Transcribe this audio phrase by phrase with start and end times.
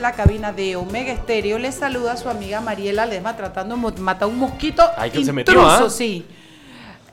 [0.00, 1.58] Desde la cabina de Omega Estéreo.
[1.58, 5.32] Les saluda a su amiga Mariela Ledesma tratando de matar un mosquito Ay, que se
[5.32, 5.88] metió, ¿ah?
[5.90, 6.24] sí.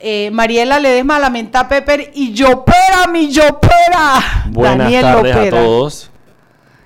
[0.00, 4.46] Eh, Mariela Ledesma, Lamenta Pepper y Yopera, mi Yopera.
[4.50, 5.60] Buenas Daniel tardes Lopera.
[5.60, 6.10] a todos.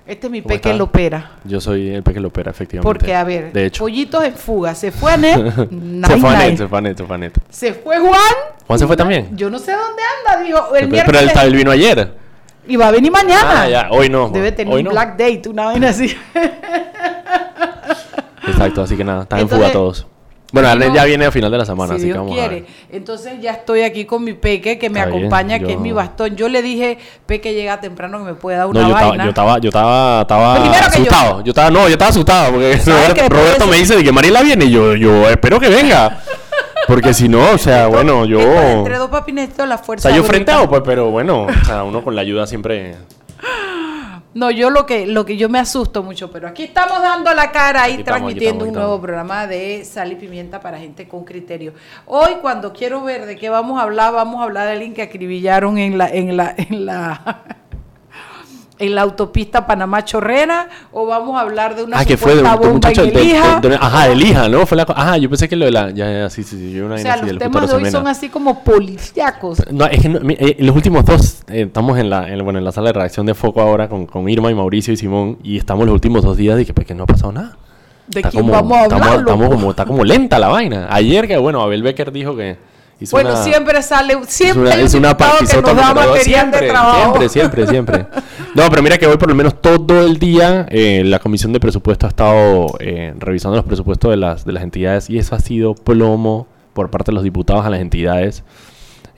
[0.05, 0.77] Este es mi ¿Cómo Peque está?
[0.77, 1.31] Lopera.
[1.45, 2.99] Yo soy el Peque Lopera, efectivamente.
[2.99, 3.83] Porque, a ver, de hecho.
[3.85, 4.75] pollitos en fuga.
[4.75, 5.55] Se fue Anet.
[5.55, 7.39] se Nine, fue Anet, se fue Anet, se fue Anet.
[7.49, 8.19] Se fue Juan.
[8.67, 9.29] ¿Juan se fue también?
[9.37, 10.75] Yo no sé dónde anda, dijo.
[10.75, 11.31] El Pero, miércoles.
[11.35, 12.22] él, él vino ayer.
[12.67, 13.63] Y va a venir mañana.
[13.63, 14.29] Ah, ya, hoy no.
[14.29, 14.91] Debe tener un no.
[14.91, 16.15] black date, una vaina así.
[18.47, 20.07] Exacto, así que nada, están en fuga todos.
[20.51, 22.35] Bueno, digo, ya viene a final de la semana, si así Dios que vamos a
[22.47, 22.55] quiere.
[22.61, 22.65] ver.
[22.91, 25.79] Entonces ya estoy aquí con mi peque que me Está bien, acompaña, que yo- es
[25.79, 26.35] mi bastón.
[26.35, 29.23] Yo le dije, peque llega temprano que me puede dar No, una yo estaba, vaina.
[29.23, 31.43] yo estaba, yo estaba, estaba yo- asustado.
[31.43, 31.49] Yo...
[31.49, 34.69] estaba, no, yo estaba asustado porque ¿Sabes Roberto, me dice de que Mariela viene y
[34.71, 36.21] yo, yo espero que venga.
[36.87, 38.39] Porque si no, o sea, bueno, yo...
[38.39, 40.09] Entre dos papinecitos la O fuerza.
[40.09, 40.33] sea, yo bruta.
[40.33, 42.95] frenteado, pues, pero bueno, o sea, uno con la ayuda siempre...
[44.33, 47.51] No, yo lo que, lo que yo me asusto mucho, pero aquí estamos dando la
[47.51, 51.73] cara y transmitiendo estamos, un nuevo programa de sal y pimienta para gente con criterio.
[52.07, 55.03] Hoy, cuando quiero ver de qué vamos a hablar, vamos a hablar de alguien que
[55.03, 57.43] acribillaron en la, en la, en la,
[58.79, 62.41] en la autopista Panamá Chorrera, o vamos a hablar de una Ah, que fue de
[62.41, 63.59] de muchacho en de, el Hija.
[63.61, 64.65] de- de- Ajá, hija, ¿no?
[64.65, 65.91] Fue la Ajá, yo pensé que lo de la...
[65.91, 66.71] Ya, ya, sí, sí, sí.
[66.73, 69.59] Yo una O sea, los temas de hoy son así como policíacos.
[69.71, 72.65] No, es que no, eh, los últimos dos, eh, estamos en la, en, bueno, en
[72.65, 75.57] la sala de redacción de Foco ahora con, con Irma y Mauricio y Simón y
[75.57, 77.57] estamos los últimos dos días y que, pues, que no ha pasado nada.
[78.07, 79.19] ¿De Está quién como- vamos a hablar?
[79.19, 80.87] estamos como, está como lenta la vaina.
[80.89, 82.57] Ayer que, bueno, Abel Becker dijo que
[83.11, 85.23] Bueno, una, siempre sale, es siempre una, hay un es una que
[85.73, 87.01] nos da material siempre, de trabajo.
[87.01, 88.05] Siempre, siempre, siempre.
[88.55, 91.59] No, pero mira que hoy por lo menos todo el día eh, la Comisión de
[91.59, 95.39] Presupuesto ha estado eh, revisando los presupuestos de las, de las entidades y eso ha
[95.39, 98.43] sido plomo por parte de los diputados a las entidades.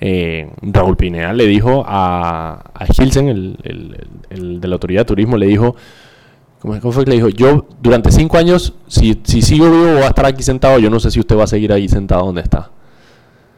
[0.01, 5.05] Eh, Raúl Pineda le dijo a, a Gilsen, el, el- el- de la Autoridad de
[5.05, 5.75] Turismo, le dijo,
[6.59, 7.29] ¿cómo, cómo fue que le dijo?
[7.29, 10.99] Yo durante cinco años, si, si sigo vivo voy a estar aquí sentado, yo no
[10.99, 12.71] sé si usted va a seguir ahí sentado donde está.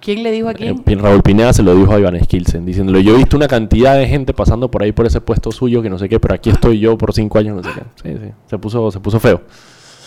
[0.02, 0.78] ¿Quién le dijo a Eh, quién?
[0.84, 3.96] Pin- Raúl Pineda se lo dijo a Iván Skilsen, diciéndole, yo he visto una cantidad
[3.98, 6.50] de gente pasando por ahí por ese puesto suyo, que no sé qué, pero aquí
[6.50, 7.82] estoy yo por cinco años, no sé qué.
[8.04, 9.42] Sí, sí, se puso, se puso feo.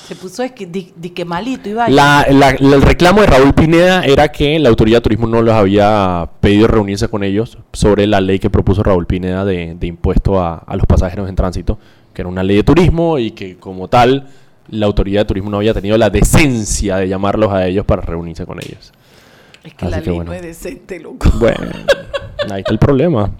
[0.06, 3.28] Se puso es que, di, di que malito iba La- la- la- el reclamo de
[3.28, 7.58] Raúl Pineda era que la autoridad de turismo no los había pedido reunirse con ellos
[7.72, 11.36] sobre la ley que propuso Raúl Pineda de, de impuesto a, a los pasajeros en
[11.36, 11.78] tránsito,
[12.12, 14.26] que era una ley de turismo y que como tal
[14.68, 18.44] la autoridad de turismo no había tenido la decencia de llamarlos a ellos para reunirse
[18.46, 18.92] con ellos.
[19.64, 20.30] Es que Así la que ley bueno.
[20.30, 21.28] no es decente, loco.
[21.38, 21.58] Bueno,
[22.50, 23.30] ahí está el problema.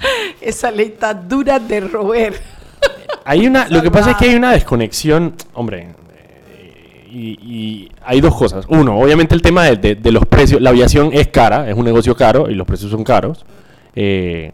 [0.41, 2.34] Esa ley está dura de roer.
[3.25, 8.20] Hay una, lo que pasa es que hay una desconexión, hombre, eh, y, y hay
[8.20, 8.64] dos cosas.
[8.69, 10.60] Uno, obviamente el tema de, de- de los precios.
[10.60, 13.44] La aviación es cara, es un negocio caro y los precios son caros.
[13.94, 14.53] Eh,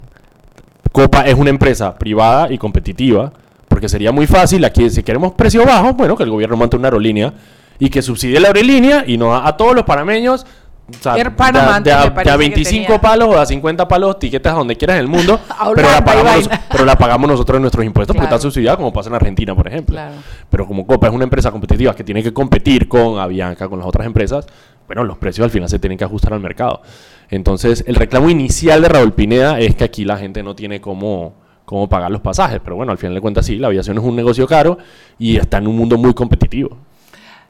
[0.93, 3.33] Copa es una empresa privada y competitiva,
[3.69, 6.89] porque sería muy fácil aquí, si queremos precios bajos, bueno, que el gobierno monte una
[6.89, 7.35] aerolínea
[7.79, 10.47] y que subsidie la aerolínea y nos da a todos los panameños.
[10.89, 13.01] O sea, Air Panamá de, a- de a- me de a parece que 25 tenía.
[13.01, 15.41] palos o a 50 palos, tiquetas a donde quieras en el mundo,
[15.75, 18.37] pero, la pagamos, pero la pagamos nosotros en nuestros impuestos porque Claro.
[18.37, 19.95] está subsidiada, como pasa en Argentina, por ejemplo.
[19.95, 20.15] Claro.
[20.51, 23.89] Pero como Copa es una empresa competitiva que tiene que competir con Avianca, con las
[23.89, 24.47] otras empresas,
[24.87, 26.81] bueno, los precios al final se tienen que ajustar al mercado.
[27.29, 31.35] Entonces, el reclamo inicial de Raúl Pineda es que aquí la gente no tiene cómo,
[31.65, 32.61] cómo pagar los pasajes.
[32.63, 34.79] Pero bueno, al final de cuentas sí, la aviación es un negocio caro
[35.19, 36.77] y está en un mundo muy competitivo.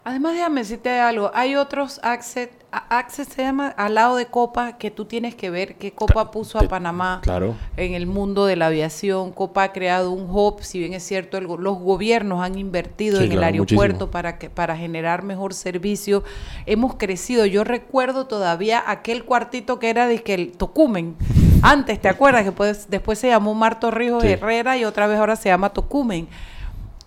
[0.08, 1.32] Además, déjame decirte algo.
[1.35, 5.75] Hay otros Access, Access se llama, al lado de Copa, que tú tienes que ver
[5.79, 7.56] que Copa puso a Panamá claro.
[7.76, 9.32] en el mundo de la aviación.
[9.32, 13.25] Copa ha creado un hub, si bien es cierto, el los gobiernos han invertido Sí,
[13.25, 14.11] en el aeropuerto muchísimo.
[14.12, 16.23] para, que, para generar mejor servicio.
[16.67, 17.44] Hemos crecido.
[17.44, 21.17] Yo recuerdo todavía aquel cuartito que era de que el Tocumen.
[21.62, 22.44] Antes, ¿te acuerdas?
[22.44, 24.29] Que pues, después se llamó Marto Ríos Sí.
[24.29, 26.29] Herrera y otra vez ahora se llama Tocumen.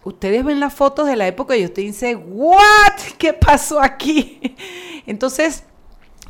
[0.04, 2.58] Ustedes ven las fotos de la época y usted dice, ¿what?
[3.18, 4.40] ¿Qué pasó aquí?
[5.06, 5.64] Entonces,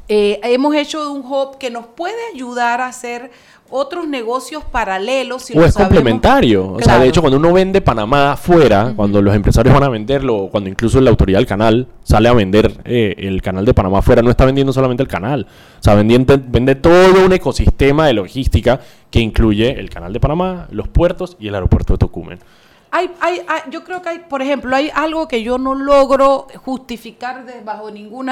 [0.07, 3.29] eh, hemos hecho un hub que nos puede ayudar a hacer
[3.69, 5.43] otros negocios paralelos.
[5.43, 5.89] Si o es sabemos.
[5.93, 6.71] complementario.
[6.73, 10.35] O sea, de hecho, cuando uno vende Panamá afuera, cuando los empresarios van a venderlo,
[10.37, 13.99] o cuando incluso la autoridad del canal sale a vender eh, el canal de Panamá
[13.99, 15.45] afuera, no está vendiendo solamente el canal.
[15.79, 18.79] O sea, vendiente- vende todo un ecosistema de logística
[19.11, 22.39] que incluye el canal de Panamá, los puertos y el aeropuerto de Tocumen.
[22.91, 26.47] Hay, hay, hay- yo creo que hay, por ejemplo, hay algo que yo no logro
[26.65, 28.29] justificar de- bajo ningún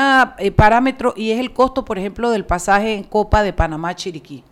[0.55, 4.43] parámetro y es el costo, por ejemplo, del pasaje en Copa de Panamá a Chiriquí.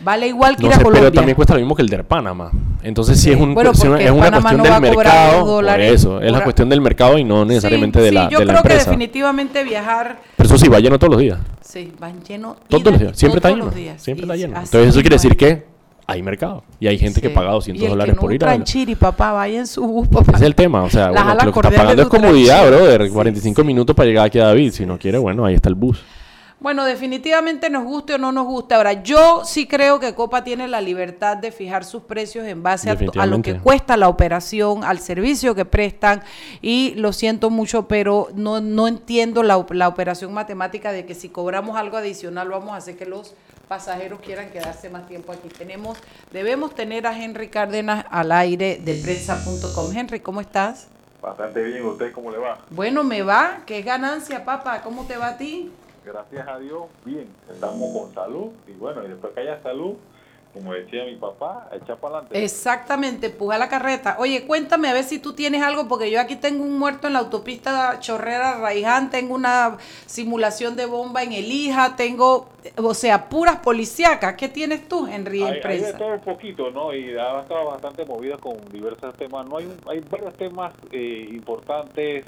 [0.00, 1.08] Vale igual que No ir a sé, Colombia.
[1.08, 2.50] pero también cuesta lo mismo que el de Panamá.
[2.82, 3.32] Entonces sí, Sí.
[3.32, 5.46] es, un, Bueno, sí, porque es una Panamá cuestión no del mercado.
[5.46, 8.28] dólares por eso, es la cuestión del mercado y no necesariamente Sí, de sí, la,
[8.28, 11.38] yo de la creo que definitivamente viajar, Pero eso sí, va lleno todos los días.
[11.62, 12.56] sí, van lleno.
[12.68, 13.16] Todos los días.
[13.16, 13.66] Siempre está todos lleno.
[13.70, 14.02] los días.
[14.02, 14.56] Siempre Y está lleno.
[14.58, 15.64] Entonces eso quiere decir que
[16.06, 16.62] hay mercado.
[16.78, 18.54] Y hay gente que paga Y 200 el que dólares no por ir a entra
[18.54, 18.72] en verlo.
[18.72, 20.32] Chiri, papá, vaya en su bus, papá.
[20.32, 20.84] Ese es el tema.
[20.84, 23.06] O sea, bueno, lo que está pagando es comodidad, brother.
[23.06, 23.66] Sí, 45 sí.
[23.66, 24.72] minutos para llegar aquí a David.
[24.72, 26.02] Si no quiere, bueno, ahí está el bus.
[26.58, 28.74] Bueno, definitivamente nos guste o no nos guste.
[28.74, 32.88] Ahora, yo sí creo que Copa tiene la libertad de fijar sus precios en base
[32.88, 36.22] a, a lo que cuesta la operación, al servicio que prestan.
[36.62, 41.28] Y lo siento mucho, pero no, no entiendo la, la operación matemática de que si
[41.28, 43.34] cobramos algo adicional vamos a hacer que los
[43.68, 45.48] pasajeros quieran quedarse más tiempo aquí.
[45.48, 45.98] Tenemos,
[46.32, 49.96] debemos tener a Henry Cárdenas al aire de prensa.com.
[49.96, 50.88] Henry, ¿cómo estás?
[51.20, 52.58] Bastante bien, ¿usted cómo le va?
[52.70, 54.82] Bueno, me va, es ganancia, papá.
[54.82, 55.72] ¿Cómo te va a ti?
[56.04, 57.28] Gracias a Dios, bien.
[57.50, 59.96] Estamos con salud y bueno, y después que haya salud,
[60.56, 62.42] como decía mi papá, echar para adelante.
[62.42, 64.16] Exactamente, empuja la carreta.
[64.18, 67.12] Oye, cuéntame a ver si tú tienes algo, porque yo aquí tengo un muerto en
[67.12, 69.76] la autopista Chorrera Raiján, tengo una
[70.06, 74.34] simulación de bomba en Elija, tengo, o sea, puras policíacas.
[74.36, 76.94] ¿Qué tienes tú, Henry, en Hay, hay de todo un poquito, ¿no?
[76.94, 79.46] Y ha estado bastante movida con diversos temas.
[79.46, 82.24] No hay, un- hay varios temas eh, importantes.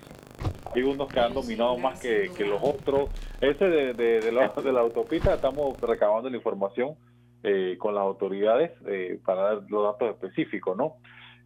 [0.75, 3.09] Hay unos que han dominado más que, que los otros.
[3.41, 6.95] Ese de, de, de la, de la autopista, estamos recabando la información
[7.43, 10.95] eh, con las autoridades eh, para dar los datos específicos, ¿no?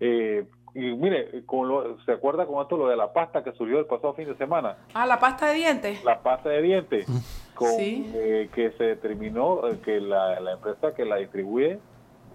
[0.00, 3.79] Eh, y mire, con lo- ¿se acuerda con esto lo de la pasta que surgió
[3.79, 4.79] el pasado fin de semana?
[4.94, 6.03] Ah, la pasta de dientes.
[6.05, 7.06] la pasta de dientes
[7.55, 8.11] con, Sí.
[8.15, 11.79] eh, que se determinó eh, que la, la empresa que la distribuye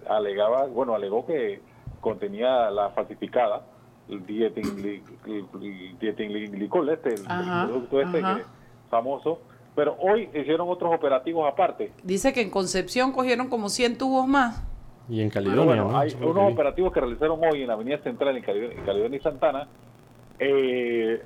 [0.08, 1.60] alegaba bueno alegó que
[2.00, 3.62] contenía la falsificada
[4.08, 8.42] el el dietinglicol este el, producto este que
[8.90, 9.40] famoso
[9.78, 14.60] pero hoy hicieron otros operativos aparte Dice que en Concepción cogieron como 100 tubos más.
[15.08, 15.96] Y en Caledonia, bueno, ¿no?
[15.96, 19.22] hay unos operativos que realizaron hoy en la Avenida Central en Caledonia, en Caledonia y
[19.22, 19.68] Santana,
[20.40, 21.22] eh,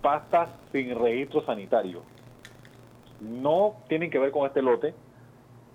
[0.00, 2.02] pastas sin registro sanitario.
[3.20, 4.94] No tienen que ver con este lote,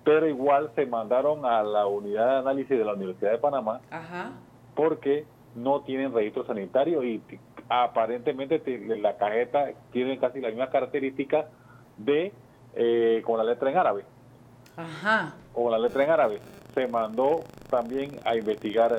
[0.02, 4.32] pero igual se mandaron a la unidad de análisis de la Universidad de Panamá Ajá.
[4.74, 7.20] porque no tienen registro sanitario y
[7.68, 11.46] aparentemente te- la cajeta tiene casi la misma característica
[12.04, 12.32] de
[12.74, 14.04] eh, con la letra en árabe
[14.76, 15.34] Ajá.
[15.54, 16.40] o la letra en árabe.
[16.74, 18.92] Se mandó también a investigar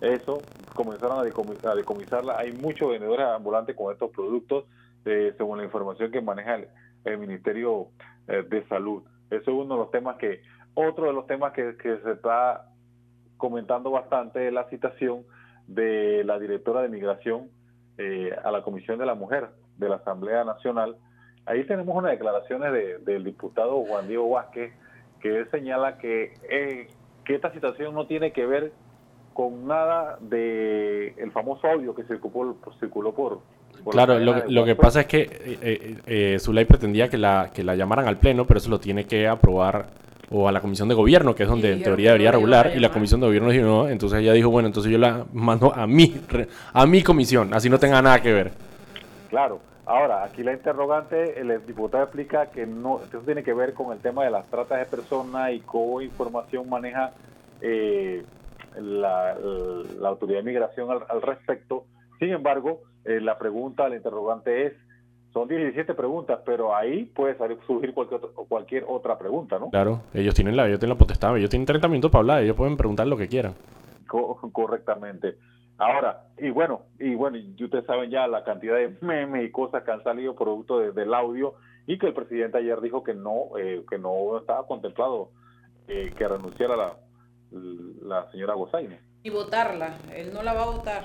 [0.00, 0.40] eso,
[0.74, 2.38] comenzaron a, decomi- a decomisarla.
[2.38, 4.64] Hay muchos vendedores ambulantes con estos productos,
[5.04, 6.68] eh, según la información que maneja el,
[7.04, 7.88] el Ministerio
[8.28, 9.02] eh, de Salud.
[9.30, 10.40] Eso es uno de los temas que,
[10.74, 12.66] otro de los temas que, que se está
[13.36, 15.24] comentando bastante es la citación
[15.66, 17.50] de la directora de Migración
[17.98, 20.96] eh, a la Comisión de la Mujer de la Asamblea Nacional.
[21.48, 24.72] Ahí tenemos unas declaraciones de- del diputado Juan Diego Vázquez,
[25.20, 26.88] que él señala que, eh,
[27.24, 28.72] que esta situación no tiene que ver
[29.32, 33.40] con nada de el famoso audio que circuló, circuló por,
[33.84, 37.18] por la Claro, lo, lo que pasa es que eh, eh, eh, Zulay pretendía que
[37.18, 39.86] la, que la llamaran al Pleno, pero eso lo tiene que aprobar
[40.30, 42.90] o a la Comisión de Gobierno, que es donde en teoría debería regular, y la.
[42.90, 46.20] Comisión de Gobierno dijo no, entonces ella dijo, bueno, entonces yo la mando a mi,
[46.28, 48.50] re- a mi comisión, así no tenga nada que ver.
[49.30, 49.58] Claro.
[49.88, 54.00] Ahora, aquí la interrogante, el diputado explica que no, eso tiene que ver con el
[54.00, 57.14] tema de las tratas de personas y cómo información maneja
[57.62, 58.22] eh,
[58.76, 61.86] la, la autoridad de migración al, al respecto.
[62.18, 64.72] Sin embargo, eh, la pregunta, la interrogante es,
[65.32, 69.70] son 17 preguntas, pero ahí puede salir, surgir cualquier, otro- cualquier otra pregunta, ¿no?
[69.70, 72.56] Claro, ellos tienen la, ellos tienen la potestad, ellos tienen 30 minutos para hablar, ellos
[72.56, 73.54] pueden preguntar lo que quieran.
[74.06, 75.36] Co- correctamente.
[75.78, 79.82] Ahora, y bueno, y bueno, y ustedes saben ya la cantidad de memes y cosas
[79.84, 81.54] que han salido producto de- del audio
[81.86, 85.30] y que el presidente ayer dijo que no, eh, que no estaba contemplado
[85.86, 86.92] eh, que renunciara la,
[88.02, 89.00] la señora Gozaine.
[89.22, 89.96] y votarla.
[90.14, 91.04] Él no la va a votar.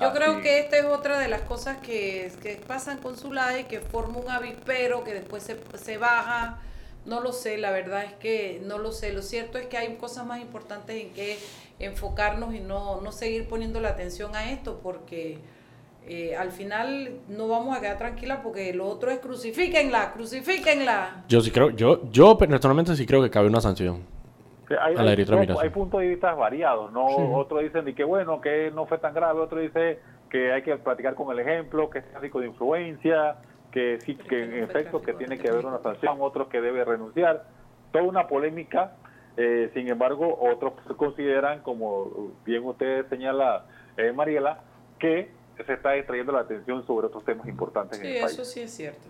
[0.00, 3.80] Yo creo que esta es otra de las cosas que, que pasan con Zulay, que
[3.80, 6.60] forma un avispero que después se, se baja.
[7.08, 9.12] No lo sé, la verdad es que no lo sé.
[9.12, 11.38] Lo cierto es que hay cosas más importantes en que
[11.78, 15.38] enfocarnos y no, no seguir poniendo la atención a esto, porque
[16.06, 21.24] eh, al final no vamos a quedar tranquilas porque lo otro es crucifíquenla, crucifíquenla.
[21.28, 24.02] Yo sí creo, yo, yo personalmente sí creo que cabe una sanción.
[24.80, 25.16] Hay, a la hay-
[25.62, 27.08] hay puntos de vista variados, ¿no?
[27.08, 27.14] Sí.
[27.32, 29.98] Otros dicen que bueno, que no fue tan grave, otro dice
[30.30, 33.36] que hay que platicar con el ejemplo, que es tráfico de influencia,
[33.72, 37.44] que sí, que en efecto que tiene que haber una sanción, otros que debe renunciar.
[37.92, 38.92] Toda una polémica,
[39.36, 43.64] eh, sin embargo, otros consideran, como bien usted señala,
[43.96, 44.60] eh, Mariela,
[44.98, 45.30] que
[45.66, 48.32] se está distrayendo la atención sobre otros temas importantes en Sí, el país.
[48.32, 49.08] eso sí es cierto.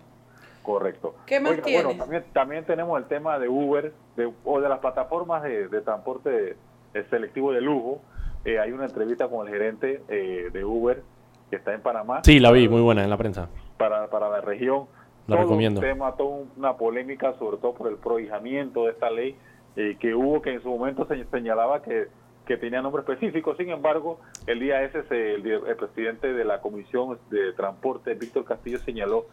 [0.62, 1.14] Correcto.
[1.26, 1.82] ¿Qué más Oiga?
[1.82, 5.80] Bueno, también, también tenemos el tema de Uber de, o de las plataformas de, de
[5.80, 6.56] transporte
[6.94, 8.02] eh, selectivo de lujo.
[8.44, 11.02] Eh, hay una entrevista con el gerente eh, de Uber
[11.50, 13.48] que está en Panamá Sí, la vi, muy buena en la prensa.
[13.78, 14.86] Para, para la región.
[15.26, 15.80] La todo recomiendo.
[15.80, 19.36] un tema, toda una polémica, sobre todo por el prohijamiento de esta ley
[19.76, 22.08] eh, que hubo, que en su momento se señalaba que,
[22.46, 23.54] que tenía nombre específico.
[23.56, 28.78] Sin embargo, el día ese se- el, presidente de la Comisión de Transporte, Víctor Castillo,
[28.80, 29.26] señaló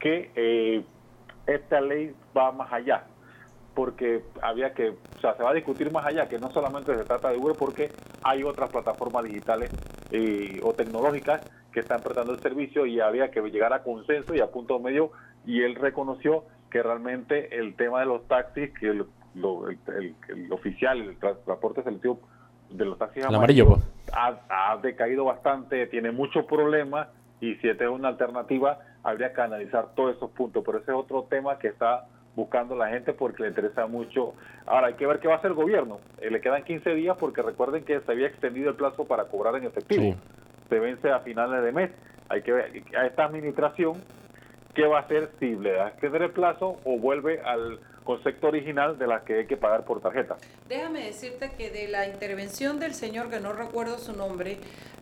[0.00, 0.84] que eh,
[1.46, 3.04] esta ley va más allá
[3.74, 7.04] porque había que, o sea, se va a discutir más allá, que no solamente se
[7.04, 7.90] trata de Uber, porque
[8.22, 9.70] hay otras plataformas digitales
[10.10, 11.42] eh, o tecnológicas
[11.76, 15.10] que están prestando el servicio y había que llegar a consenso y a punto medio,
[15.44, 19.04] y él reconoció que realmente el tema de los taxis, que el,
[19.34, 22.18] lo- el- el- el oficial, el tra- transporte selectivo
[22.70, 23.82] de los taxis El amarillo, pues.
[24.14, 27.08] ha, ha decaído bastante, tiene muchos problemas
[27.42, 30.62] y si esta es una alternativa, habría que analizar todos esos puntos.
[30.64, 34.32] Pero ese es otro tema que está buscando la gente porque le interesa mucho.
[34.64, 35.98] Ahora hay que ver qué va a hacer el gobierno.
[36.22, 39.56] Eh, le quedan 15 días porque recuerden que se había extendido el plazo para cobrar
[39.56, 40.02] en efectivo.
[40.02, 40.16] Sí.
[40.68, 41.90] Se vence a finales de mes.
[42.28, 44.02] Hay que ver a esta administración
[44.74, 48.98] qué va a hacer si le da extender el plazo o vuelve al concepto original
[48.98, 50.36] de las que hay que pagar por tarjeta.
[50.68, 54.58] Déjame decirte que de la intervención del señor, que no recuerdo su nombre,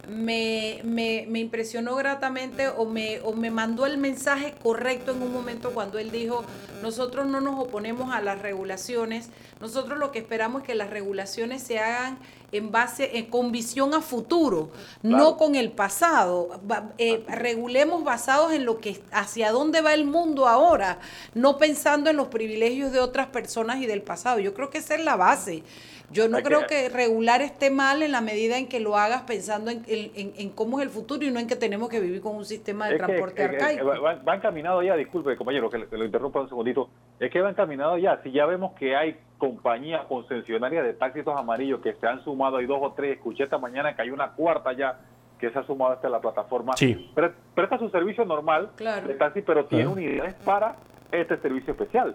[0.08, 5.32] me, me, me impresionó gratamente o me, o me mandó el mensaje correcto en un
[5.32, 6.44] momento cuando él dijo,
[6.82, 9.30] nosotros no nos oponemos a las regulaciones,
[9.60, 12.18] nosotros lo que esperamos es que las regulaciones se hagan
[12.52, 14.70] en base, eh, con visión a futuro,
[15.02, 16.60] no con el pasado.
[16.98, 21.00] Eh, regulemos basados en lo que, hacia dónde va el mundo ahora,
[21.34, 24.38] no pensando en los privilegios de otras personas y del pasado.
[24.38, 25.64] Yo creo que esa es la base.
[26.10, 28.96] Yo no Hay que- creo que regular esté mal en la medida en que lo
[28.96, 31.98] hagas pensando en, en- en- cómo es el futuro y no en que tenemos que
[32.00, 33.86] vivir con un sistema de Es que, transporte arcaico.
[33.86, 37.40] va, va- va encaminado ya, disculpe compañero que que lo interrumpa un segundito, es que
[37.40, 42.06] va encaminado ya, si ya vemos que hay compañías concesionarias de taxis amarillos que se
[42.06, 45.00] han sumado, hay dos o tres, escuché esta mañana que hay una cuarta ya
[45.38, 47.10] que se ha sumado hasta la plataforma, Sí.
[47.14, 49.08] Pre- presta su servicio normal Claro.
[49.08, 50.76] de taxi, pero tiene unidades para
[51.10, 52.14] este servicio especial.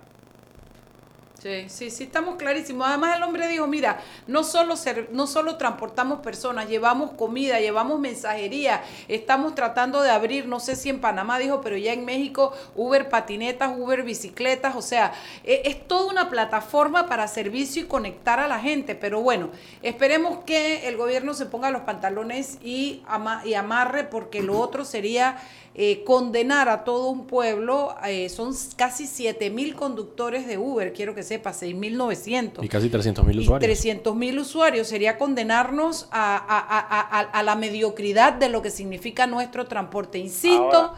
[1.42, 2.86] Sí, sí, sí, estamos clarísimos.
[2.86, 7.98] Además el hombre dijo, mira, no solo, ser- no solo transportamos personas, llevamos comida, llevamos
[7.98, 12.52] mensajería, estamos tratando de abrir, no sé si en Panamá dijo, pero ya en México,
[12.76, 15.14] Uber patinetas, Uber bicicletas, o sea,
[15.46, 18.94] e- es, toda una plataforma para servicio y conectar a la gente.
[18.96, 19.50] Pero bueno,
[19.82, 24.84] esperemos que el gobierno se ponga los pantalones y, ama- y amarre, porque lo otro
[24.84, 25.38] sería
[25.82, 27.96] eh, condenar a todo un pueblo.
[28.06, 32.66] eh, son casi 7 mil conductores de Uber, quiero que sepa, 6.900.
[32.66, 33.66] Y casi 300 mil Y usuarios.
[33.66, 34.88] 300 mil usuarios.
[34.90, 40.18] Sería condenarnos a, a- a- a- a la mediocridad de lo que significa nuestro transporte.
[40.18, 40.94] Insisto Ahora,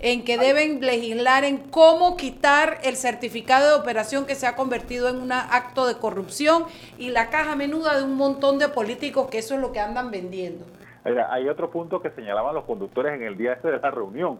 [0.00, 5.08] en que deben legislar en cómo quitar el certificado de operación que se ha convertido
[5.08, 6.64] en un acto de corrupción
[6.98, 10.10] y la caja menuda de un montón de políticos que eso es lo que andan
[10.10, 10.66] vendiendo.
[11.04, 14.38] Mira, hay otro punto que señalaban los conductores en el día ese de la reunión,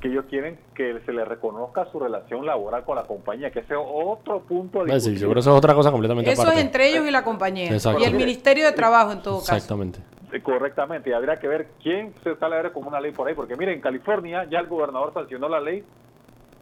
[0.00, 3.74] que ellos quieren que se les reconozca su relación laboral con la compañía, que ese
[3.74, 6.60] es otro punto de Ah, sí, seguro eso es otra cosa completamente Eso aparte.
[6.60, 7.70] es entre ellos y la compañía.
[7.72, 8.00] Exacto.
[8.00, 9.54] Y el Ministerio de Trabajo en todo caso.
[9.54, 9.98] Exactamente.
[10.32, 13.26] Eh, Correctamente, y habría que ver quién se sale a ver como una ley por
[13.28, 15.84] ahí, porque miren, en California ya el gobernador sancionó la ley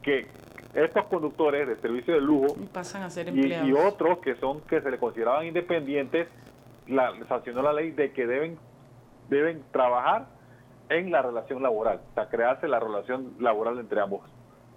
[0.02, 0.26] que
[0.74, 3.68] estos conductores de servicio de lujo Y pasan a ser y, empleados.
[3.68, 6.28] y otros que son que se le consideraban independientes,
[6.88, 8.56] la, sancionó la ley de que deben
[9.28, 10.26] deben trabajar
[10.88, 14.20] en la relación laboral, o sea, crearse la relación laboral entre ambos.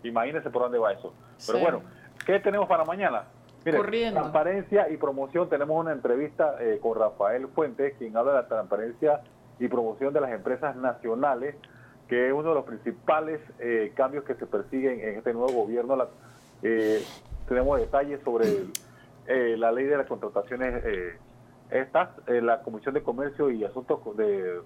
[0.03, 1.13] Imagínense por dónde va eso.
[1.45, 1.81] Pero bueno,
[2.25, 3.25] ¿qué tenemos para mañana?
[3.65, 4.19] Miren, Corriendo.
[4.21, 5.49] transparencia y promoción.
[5.49, 9.21] Tenemos una entrevista eh, con Rafael Fuentes, quien habla de la transparencia
[9.59, 11.55] y promoción de las empresas nacionales,
[12.07, 15.95] que es uno de los principales eh, cambios que se persiguen en este nuevo gobierno.
[15.97, 16.07] La-
[16.63, 17.03] eh,
[17.47, 18.71] tenemos detalles sobre el-
[19.27, 20.81] eh, la ley de las contrataciones
[21.69, 24.61] estas, eh, la Comisión de Comercio y Asuntos de,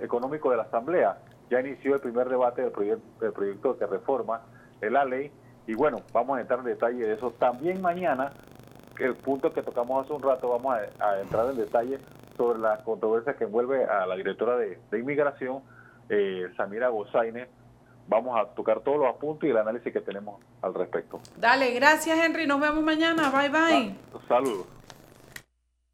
[0.00, 1.18] Económicos de la Asamblea
[1.50, 4.42] ya inició el primer debate del proyecto, del proyecto que reforma
[4.80, 5.30] de la ley
[5.66, 7.32] y bueno, vamos a entrar en detalle de eso.
[7.32, 8.32] También mañana,
[8.98, 11.98] el punto que tocamos hace un rato, vamos a, a entrar en detalle
[12.36, 15.62] sobre la controversia que envuelve a la directora de, de inmigración,
[16.08, 17.48] eh, Samira Gozaine.
[18.08, 21.20] Vamos a tocar todos los apuntes y el análisis que tenemos al respecto.
[21.36, 23.30] Dale, gracias Henry, nos vemos mañana.
[23.30, 23.96] Bye bye.
[24.28, 24.75] Saludos.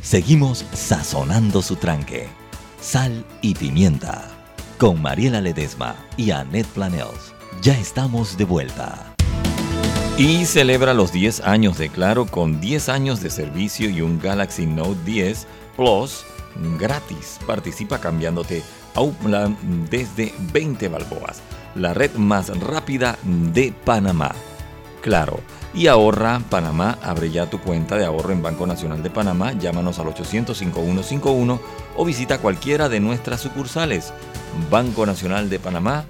[0.00, 2.28] Seguimos sazonando su tranque.
[2.80, 4.28] Sal y pimienta.
[4.78, 7.34] Con Mariela Ledesma y Annette Planels.
[7.62, 9.14] Ya estamos de vuelta.
[10.16, 14.66] Y celebra los 10 años de Claro con 10 años de servicio y un Galaxy
[14.66, 16.24] Note 10 Plus
[16.78, 17.38] gratis.
[17.46, 18.62] Participa cambiándote
[18.94, 21.40] a un desde 20 balboas.
[21.74, 24.34] La red más rápida de Panamá.
[25.00, 25.40] Claro
[25.74, 26.98] y ahorra Panamá.
[27.02, 29.52] Abre ya tu cuenta de ahorro en Banco Nacional de Panamá.
[29.52, 31.60] Llámanos al 800-5151
[31.96, 34.12] o visita cualquiera de nuestras sucursales.
[34.70, 36.04] Banco Nacional de Panamá,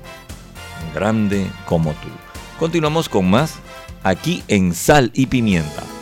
[0.95, 2.09] grande como tú.
[2.59, 3.55] Continuamos con más
[4.03, 5.98] aquí en Sal y Pimienta.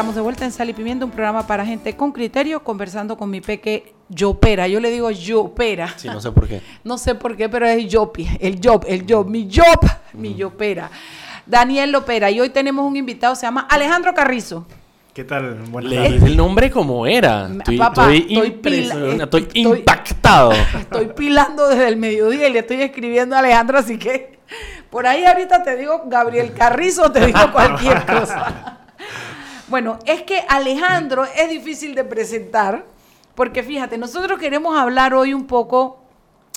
[0.00, 3.28] Estamos de vuelta en Sal y Pimienta, un programa para gente con criterio, conversando con
[3.28, 4.66] mi peque Yopera.
[4.66, 5.92] Yo le digo Yopera.
[5.94, 6.62] Sí, no sé por qué.
[6.84, 10.90] no sé por qué, pero es Yopi, el Job, el Job, mi Job, mi Yopera.
[11.44, 12.30] Daniel Lopera.
[12.30, 14.64] Y hoy tenemos un invitado, se llama Alejandro Carrizo.
[15.12, 15.56] ¿Qué tal?
[15.68, 17.50] Buenas Le el nombre como era.
[17.58, 20.52] Estoy, Papá, estoy, estoy, impactado.
[20.80, 24.38] Estoy pilando desde el mediodía y le estoy escribiendo a Alejandro, así que
[24.88, 28.78] por ahí ahorita te digo Gabriel Carrizo, te digo cualquier cosa.
[29.70, 32.84] Bueno, es que Alejandro es difícil de presentar,
[33.36, 36.00] porque fíjate, nosotros queremos hablar hoy un poco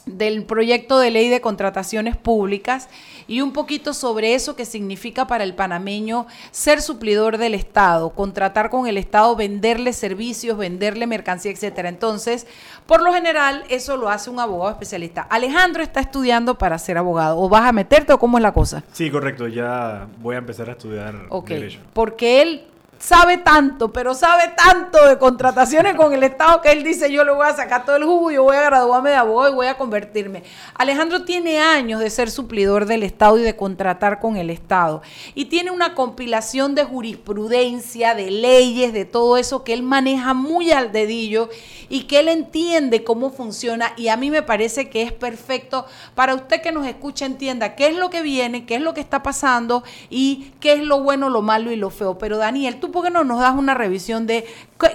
[0.07, 2.89] del proyecto de ley de contrataciones públicas
[3.27, 8.71] y un poquito sobre eso que significa para el panameño ser suplidor del Estado, contratar
[8.71, 11.89] con el Estado, venderle servicios, venderle mercancía, etcétera.
[11.89, 12.47] Entonces,
[12.87, 15.21] por lo general, eso lo hace un abogado especialista.
[15.29, 17.39] Alejandro está estudiando para ser abogado.
[17.39, 18.83] ¿O vas a meterte o cómo es la cosa?
[18.91, 19.47] Sí, correcto.
[19.47, 21.79] Ya voy a empezar a estudiar derecho.
[21.93, 22.72] Porque él
[23.03, 27.33] sabe tanto, pero sabe tanto de contrataciones con el Estado que él dice, yo le
[27.33, 29.77] voy a sacar todo el jugo, yo voy a graduarme de abogado y voy a
[29.77, 30.43] convertirme.
[30.73, 35.01] Alejandro tiene años de ser suplidor del Estado y de contratar con el Estado.
[35.35, 40.71] Y tiene una compilación de jurisprudencia, de leyes, de todo eso que él maneja muy
[40.71, 41.49] al dedillo
[41.89, 43.91] y que él entiende cómo funciona.
[43.97, 45.85] Y a mí me parece que es perfecto
[46.15, 49.01] para usted que nos escucha, entienda qué es lo que viene, qué es lo que
[49.01, 52.17] está pasando y qué es lo bueno, lo malo y lo feo.
[52.17, 54.45] Pero Daniel, tú por qué no nos das una revisión de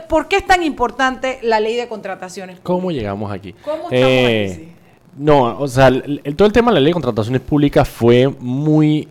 [0.09, 2.61] por qué es tan importante la ley de contrataciones?
[2.63, 3.53] ¿Cómo llegamos aquí?
[3.53, 4.69] ¿Cómo estamos eh,
[5.19, 5.91] No, o sea,
[6.35, 9.09] todo el tema de la ley de contrataciones públicas fue muy,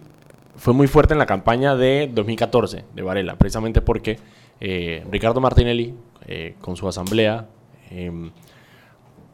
[0.55, 4.17] fue muy fuerte en la campaña de 2014 de Varela, precisamente porque
[4.59, 5.93] eh, Ricardo Martinelli,
[6.25, 7.45] eh, con su asamblea,
[7.91, 8.31] em,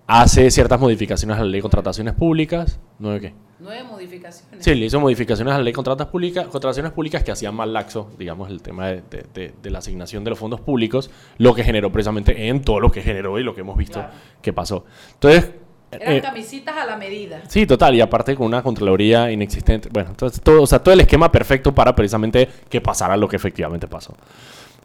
[0.08, 2.80] hace ciertas modificaciones a la ley de contrataciones públicas.
[3.00, 3.34] ¿Nueve qué?
[3.60, 4.64] Nueve modificaciones.
[4.64, 7.68] Sí, le hizo modificaciones a la ley de contratas públicas, contrataciones públicas que hacían más
[7.70, 11.54] laxo, digamos, el tema de, de- de- de la asignación de los fondos públicos, lo
[11.56, 14.14] que generó precisamente en todo lo que generó y lo que hemos visto Claro.
[14.42, 14.84] que pasó.
[15.14, 15.52] Entonces,
[15.92, 17.42] Eran eh, camisitas a la medida.
[17.48, 19.90] Sí, total, y aparte con una Contraloría inexistente.
[19.94, 23.36] Bueno, entonces todo, o sea, todo el esquema perfecto para precisamente que pasara lo que
[23.38, 24.14] efectivamente pasó.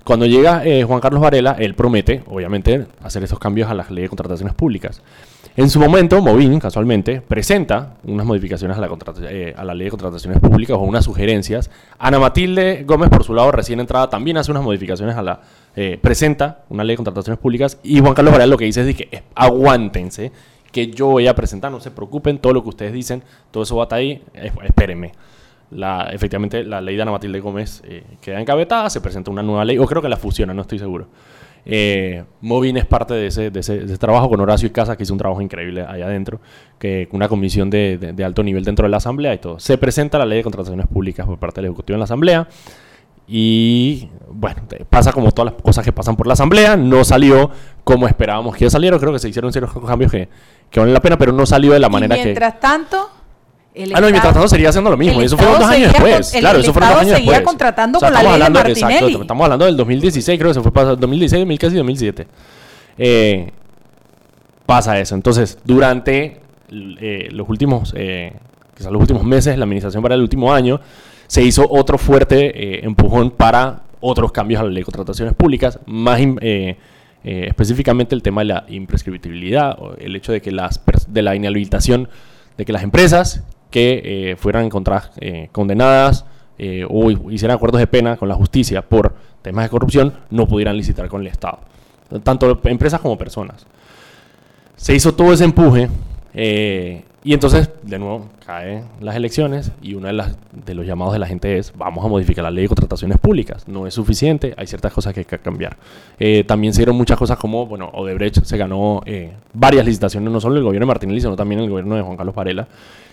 [0.08, 4.04] Cuando llega eh, Juan Carlos Varela, él promete, obviamente, hacer esos cambios a la ley
[4.04, 5.02] de contrataciones públicas.
[5.54, 8.88] En su momento, Movin, casualmente, presenta unas modificaciones a la,
[9.24, 11.70] eh, a la ley de contrataciones públicas o unas sugerencias.
[11.98, 15.40] Ana Matilde Gómez, por su lado, recién entrada, también hace unas modificaciones a la...
[15.76, 18.96] eh, presenta una ley de contrataciones públicas y Juan Carlos Varela lo que dice es
[18.96, 20.32] que aguántense,
[20.72, 23.76] que yo voy a presentar, no se preocupen, todo lo que ustedes dicen, todo eso
[23.76, 24.22] va a estar ahí,
[24.64, 25.12] espérenme.
[25.70, 29.64] La, efectivamente, la ley de Ana Matilde Gómez eh, queda encabetada, se presenta una nueva
[29.64, 31.08] ley, o creo que la fusiona, no estoy seguro.
[31.70, 34.96] Eh, Movin es parte de ese, de, ese, de ese trabajo con Horacio y Casa,
[34.96, 36.40] que hizo un trabajo increíble allá adentro,
[36.78, 39.60] que una comisión de, de- alto nivel dentro de la Asamblea y todo.
[39.60, 42.48] Se presenta la ley de contrataciones públicas por parte del Ejecutivo en la Asamblea.
[43.26, 46.76] Y bueno, pasa como todas las cosas que pasan por la Asamblea.
[46.78, 47.50] No salió
[47.84, 48.98] como esperábamos que saliera.
[48.98, 50.28] Creo que se hicieron ciertos cambios que,
[50.70, 52.24] que valen la pena, pero no salió de la manera y que.
[52.26, 53.10] mientras tanto,
[53.78, 55.20] el Ah, no, y Estado- tanto seguía haciendo lo mismo.
[55.22, 56.26] Y eso fueron dos años después.
[56.28, 57.46] con- el- claro, el eso fueron dos años seguía después.
[57.46, 58.94] contratando O sea, con la ley de hablando- Martinelli.
[58.94, 62.26] Exacto, estamos hablando del 2016, creo que se fue pasado 2016, 2000, casi 2017.
[62.98, 63.50] Eh,
[64.66, 65.14] pasa eso.
[65.14, 68.34] Entonces, durante eh, los últimos, eh,
[68.76, 70.80] quizás los últimos meses, la administración para el último año,
[71.26, 75.78] se hizo otro fuerte eh, empujón para otros cambios a la ley de contrataciones públicas,
[75.86, 76.20] más
[77.24, 82.08] específicamente el tema de la imprescriptibilidad, o el hecho de que las de la inhabilitación
[82.56, 86.24] de que las empresas que eh, fueran encontradas eh, condenadas
[86.58, 90.76] eh, o hicieran acuerdos de pena con la justicia por temas de corrupción no pudieran
[90.76, 91.60] licitar con el Estado,
[92.22, 93.66] tanto empresas como personas.
[94.76, 95.88] Se hizo todo ese empuje
[97.24, 101.18] y entonces, de nuevo, caen las elecciones y uno de, las, de los llamados de
[101.18, 103.66] la gente es, vamos a modificar la ley de contrataciones públicas.
[103.66, 105.76] No es suficiente, hay ciertas cosas que hay que cambiar.
[106.18, 110.40] Eh, también se dieron muchas cosas como, bueno, Odebrecht se ganó eh, varias licitaciones, no
[110.40, 112.68] solo el gobierno de Martinelli, sino también el gobierno de Juan Carlos Varela,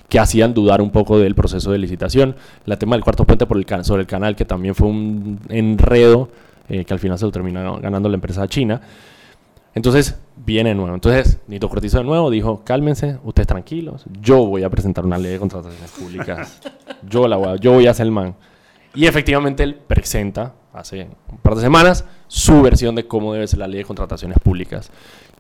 [0.08, 2.36] que hacían dudar un poco del proceso de licitación.
[2.66, 5.40] La tema del cuarto puente por el can- sobre el canal, que también fue un
[5.50, 6.30] enredo
[6.70, 8.82] eh, que al final se lo terminó ganando la empresa china.
[9.76, 10.94] Entonces, viene de nuevo.
[10.94, 15.34] Entonces, Nito Cortizo de nuevo dijo, cálmense, ustedes tranquilos, yo voy a presentar una ley
[15.34, 16.62] de contrataciones públicas.
[17.10, 18.36] yo la voy a, yo voy a ser el man.
[18.96, 23.60] Y efectivamente él presenta, hace un par de semanas, su versión de cómo debe ser
[23.60, 24.90] la ley de contrataciones públicas,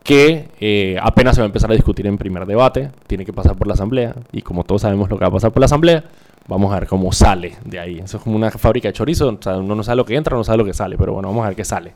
[0.03, 3.55] que eh, apenas se va a empezar a discutir en primer debate, tiene que pasar
[3.55, 6.03] por la asamblea, y como todos sabemos lo que va a pasar por la asamblea,
[6.47, 7.99] vamos a ver cómo sale de ahí.
[7.99, 10.35] Eso es como una fábrica de chorizo, o sea, uno no sabe lo que entra,
[10.35, 11.93] no sabe lo que sale, pero bueno, vamos a ver qué sale.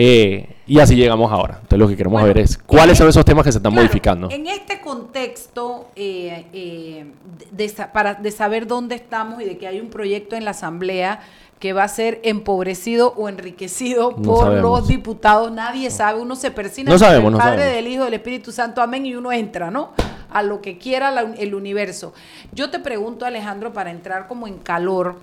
[0.00, 1.54] Eh, y así llegamos ahora.
[1.54, 3.84] Entonces lo que queremos Bueno, ver es cuáles son esos temas que se están Claro,
[3.84, 4.30] modificando.
[4.30, 7.06] En este contexto, eh, eh,
[7.50, 11.18] de, para, de saber dónde estamos y de que hay un proyecto en la Asamblea
[11.58, 14.80] que va a ser empobrecido o enriquecido No por sabemos.
[14.80, 17.74] los diputados, nadie sabe, uno se persina No sabemos, el no Padre sabemos.
[17.74, 19.90] del Hijo del Espíritu Santo, amén, y uno entra, ¿no?
[20.30, 22.12] A lo que quiera la- el universo.
[22.52, 25.16] Yo te pregunto, Alejandro, para entrar como en calor,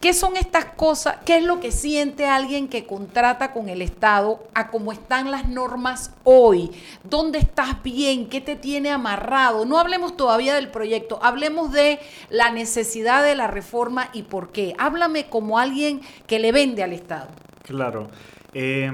[0.00, 1.16] ¿Qué son estas cosas?
[1.26, 5.48] ¿Qué es lo que siente alguien que contrata con el Estado a cómo están las
[5.48, 6.70] normas hoy?
[7.02, 8.28] ¿Dónde estás bien?
[8.28, 9.66] ¿Qué te tiene amarrado?
[9.66, 11.98] No hablemos todavía del proyecto, hablemos de
[12.30, 14.72] la necesidad de la reforma y por qué.
[14.78, 17.26] Háblame como alguien que le vende al Estado.
[17.64, 18.06] Claro.
[18.54, 18.92] Eh,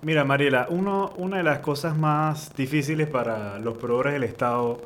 [0.00, 4.80] mira, Mariela, uno, una de las cosas más difíciles para los proveedores del Estado,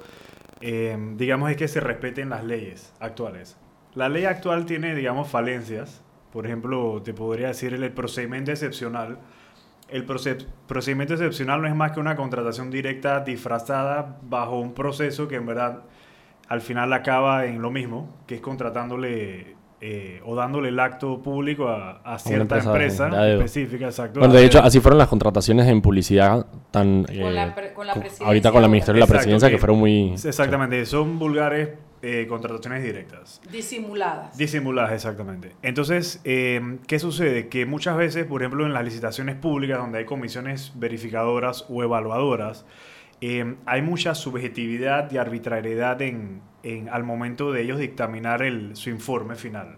[0.61, 3.57] eh, digamos, es que se respeten las leyes actuales.
[3.95, 6.03] La ley actual tiene, digamos, falencias.
[6.33, 9.19] Por ejemplo, te podría decir el, el procedimiento excepcional.
[9.89, 15.27] El proce- procedimiento excepcional no es más que una contratación directa disfrazada bajo un proceso
[15.27, 15.81] que en verdad
[16.49, 21.69] al final acaba en lo mismo, que es contratándole eh, o dándole el acto público
[21.69, 24.21] a, a cierta empresa, empresa, específica, exacto.
[24.21, 27.07] Bueno, a de hecho, así fueron las contrataciones en publicidad tan...
[27.09, 28.69] eh, la pre- con la co- presidencia ahorita con la.
[28.69, 30.13] Ministerio de la Presidencia que que- fueron muy...
[30.13, 31.71] Exactamente, son vulgares
[32.03, 33.41] eh, contrataciones directas.
[33.53, 34.37] Disimuladas.
[34.39, 35.53] Disimuladas, exactamente.
[35.63, 37.49] Entonces, eh, ¿qué sucede?
[37.49, 42.65] Que muchas veces, por ejemplo, en las licitaciones públicas, donde hay comisiones verificadoras o evaluadoras,
[43.21, 48.89] eh, hay mucha subjetividad y arbitrariedad en, en- al momento de ellos dictaminar el, su
[48.89, 49.77] informe final.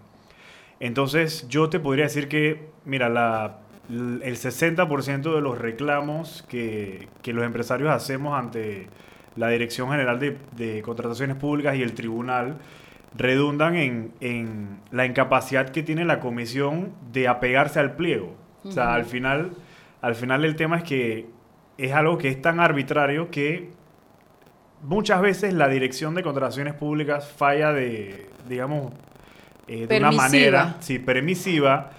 [0.80, 3.58] Entonces, yo te podría decir que, mira, la,
[3.88, 8.88] el 60% de los reclamos que, que los empresarios hacemos ante
[9.36, 12.58] la Dirección General de, de Contrataciones Públicas y el Tribunal
[13.16, 18.34] redundan en, en la incapacidad que tiene la comisión de apegarse al pliego.
[18.64, 19.52] O sea, al final,
[20.00, 21.26] al final el tema es que
[21.78, 23.70] es algo que es tan arbitrario que
[24.82, 28.92] muchas veces la dirección de contrataciones públicas falla de, digamos,
[29.66, 31.90] eh, de una manera sí, permisiva,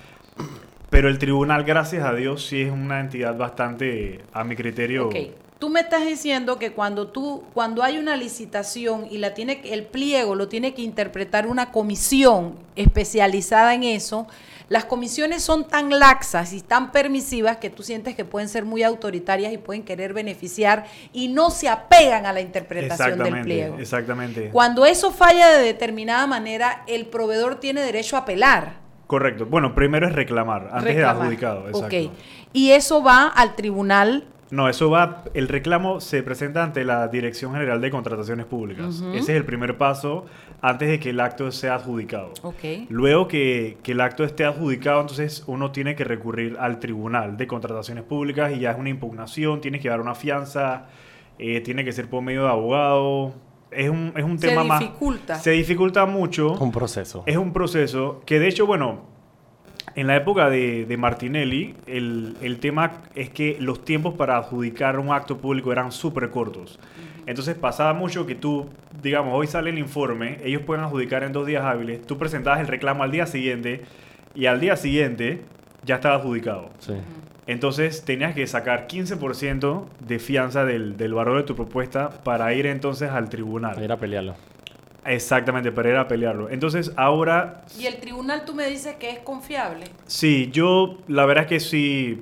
[0.90, 5.16] pero el tribunal, gracias a Dios, sí es una entidad bastante, a mi criterio, Ok.
[5.64, 9.86] Tú me estás diciendo que cuando tú, cuando hay una licitación y la tiene, el
[9.86, 14.28] pliego lo tiene que interpretar una comisión especializada en eso,
[14.68, 18.84] las comisiones son tan laxas y tan permisivas que tú sientes que pueden ser muy
[18.84, 23.78] autoritarias y pueden querer beneficiar y no se apegan a la interpretación del pliego.
[23.80, 24.50] exactamente.
[24.50, 28.82] Cuando eso falla de determinada manera, el proveedor tiene derecho a apelar.
[29.08, 29.46] Correcto.
[29.46, 31.16] Bueno, primero es reclamar, antes reclamar.
[31.16, 31.68] de adjudicado.
[31.70, 32.10] Exacto.
[32.10, 32.18] Ok.
[32.52, 37.54] Y eso va al tribunal No, eso va, el reclamo se presenta ante la Dirección
[37.54, 39.02] General de Contrataciones Públicas.
[39.16, 40.26] Ese es el primer paso
[40.62, 42.34] antes de que el acto sea adjudicado.
[42.44, 42.88] Ok.
[42.90, 47.48] Luego que, que el acto esté adjudicado, entonces uno tiene que recurrir al Tribunal de
[47.48, 50.86] Contrataciones Públicas y ya es una impugnación, tienes que dar una fianza,
[51.40, 53.34] eh, tiene que ser por medio de abogado.
[53.72, 54.82] Es un, es un Se tema más...
[54.82, 55.36] dificulta.
[55.40, 56.54] Se dificulta mucho.
[56.60, 57.24] Un proceso.
[57.26, 59.13] Es un proceso que de hecho, bueno,
[59.96, 65.00] en la época de, de Martinelli, el, el tema es que los tiempos para adjudicar
[65.00, 66.80] un acto público eran súper cortos.
[67.26, 68.70] Entonces pasaba mucho que tú,
[69.02, 72.68] digamos, hoy sale el informe, ellos pueden adjudicar en dos días hábiles, tú presentabas el
[72.68, 73.84] reclamo al día siguiente
[74.36, 75.42] y al día siguiente
[75.84, 76.70] ya estaba adjudicado.
[76.80, 76.94] Sí.
[77.46, 82.66] Entonces tenías que sacar 15% de fianza del, del valor de tu propuesta para ir
[82.66, 83.82] entonces al tribunal.
[83.84, 84.36] Ir a pelearlo.
[85.06, 86.50] Exactamente, para ir a pelearlo.
[86.50, 89.86] Entonces ahora Y el tribunal tú me dices que es confiable.
[90.08, 92.22] Sí, yo la verdad es que sí,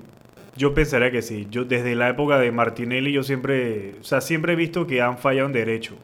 [0.56, 1.48] yo pensaría que sí.
[1.50, 5.18] Yo desde la época de Martinelli yo siempre, o sea, siempre he visto que han
[5.18, 5.96] fallado en derecho.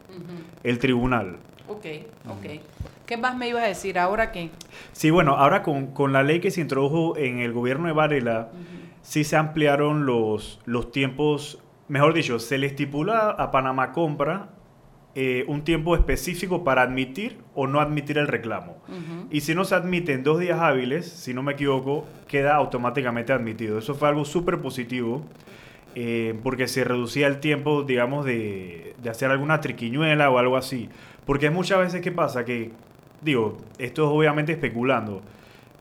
[0.63, 1.37] El tribunal.
[1.67, 1.85] Ok,
[2.27, 2.61] ok.
[3.05, 4.49] ¿Qué más me ibas a decir ahora que
[4.91, 8.49] Sí, bueno, ahora con, con la ley que se introdujo en el gobierno de Varela,
[9.01, 14.49] sí se ampliaron los, los tiempos, mejor dicho, se le estipula a Panamá Compra
[15.19, 18.77] eh, un tiempo específico para admitir o no admitir el reclamo.
[19.31, 23.33] Y si no se admite en dos días hábiles, si no me equivoco, queda automáticamente
[23.33, 23.79] admitido.
[23.79, 25.23] Eso fue algo súper positivo.
[25.95, 30.89] eh, porque se reducía el tiempo, digamos, de, de hacer alguna triquiñuela o algo así.
[31.25, 32.45] Porque muchas veces, ¿qué pasa?
[32.45, 32.71] Que,
[33.21, 35.23] digo, esto es obviamente especulando.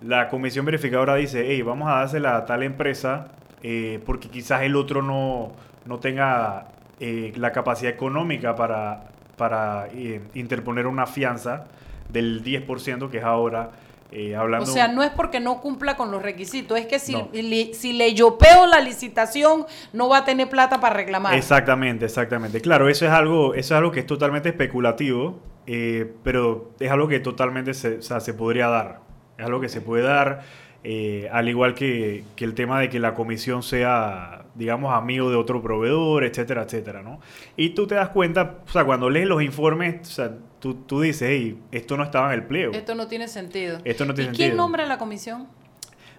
[0.01, 4.77] La comisión verificadora dice, hey, vamos a dársela a tal empresa eh, porque quizás el
[4.77, 5.53] otro no,
[5.87, 6.69] no tenga
[7.01, 9.05] eh, la capacidad económica para,
[9.37, 11.67] para eh, interponer una fianza
[12.09, 13.71] del 10% que es ahora
[14.13, 14.71] eh, hablando...
[14.71, 17.29] O sea, no es porque no cumpla con los requisitos, es que si, No.
[17.33, 21.35] li- si le yopeo la licitación, no va a tener plata para reclamar.
[21.35, 22.61] Exactamente, exactamente.
[22.61, 27.09] Claro, eso es algo, eso es algo que es totalmente especulativo, eh, pero es algo
[27.09, 29.01] que totalmente se, o sea, se podría dar.
[29.37, 30.43] Es algo que se puede dar,
[30.85, 35.37] eh, al igual que, que el tema de que la comisión sea, digamos, amigo de
[35.37, 37.21] otro proveedor, etcétera, etcétera, ¿no?
[37.57, 41.01] Y tú te das cuenta, o sea, cuando lees los informes, o sea, tú, tú
[41.01, 42.73] dices, hey, esto no estaba en el pliego.
[42.73, 43.79] Esto no tiene sentido.
[43.85, 44.63] Esto no tiene ¿Y quién sentido.
[44.65, 45.47] nombra la comisión?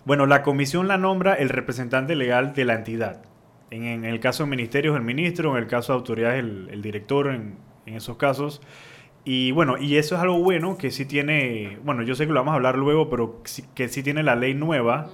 [0.06, 3.24] Bueno, la comisión la nombra el representante legal de la entidad.
[3.72, 6.82] En, en el caso de ministerios, el ministro, en el caso de autoridades, el, el
[6.82, 8.62] director, en, en esos casos.
[9.26, 12.40] Y bueno, y eso es algo bueno que sí tiene, bueno, yo sé que lo
[12.40, 15.10] vamos a hablar luego, pero sí- que sí tiene la ley nueva,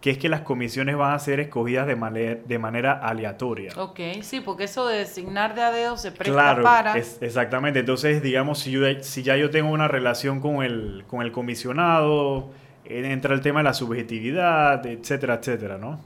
[0.00, 3.72] que es que las comisiones van a ser escogidas de, manera de manera aleatoria.
[3.76, 6.96] Ok, sí, porque eso de designar de a dedo se presta Claro, para...
[6.96, 7.80] es- exactamente.
[7.80, 12.50] Entonces, digamos, si, yo, si ya yo tengo una relación con el, con el comisionado,
[12.86, 16.00] eh, entra el tema de la subjetividad, etcétera, etcétera, ¿no?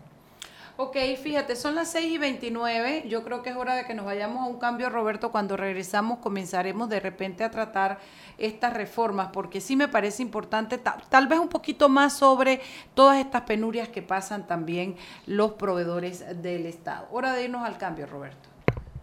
[0.76, 3.04] Ok, fíjate, son las 6 y 29.
[3.08, 5.30] Yo creo que es hora de que nos vayamos a un cambio, Roberto.
[5.30, 8.00] Cuando regresamos comenzaremos de repente a tratar
[8.38, 12.60] estas reformas, porque sí me parece importante, ta- tal vez un poquito más sobre
[12.94, 17.06] todas estas penurias que pasan también los proveedores del Estado.
[17.12, 18.48] Hora de irnos al cambio, Roberto.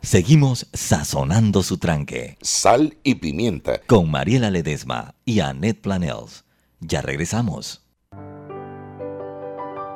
[0.02, 2.38] Seguimos sazonando su tranque.
[2.42, 3.80] Sal y pimienta.
[3.88, 6.44] Con Mariela Ledesma y Annette Planels.
[6.82, 7.81] Ya regresamos.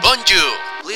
[0.03, 0.46] Bonjour,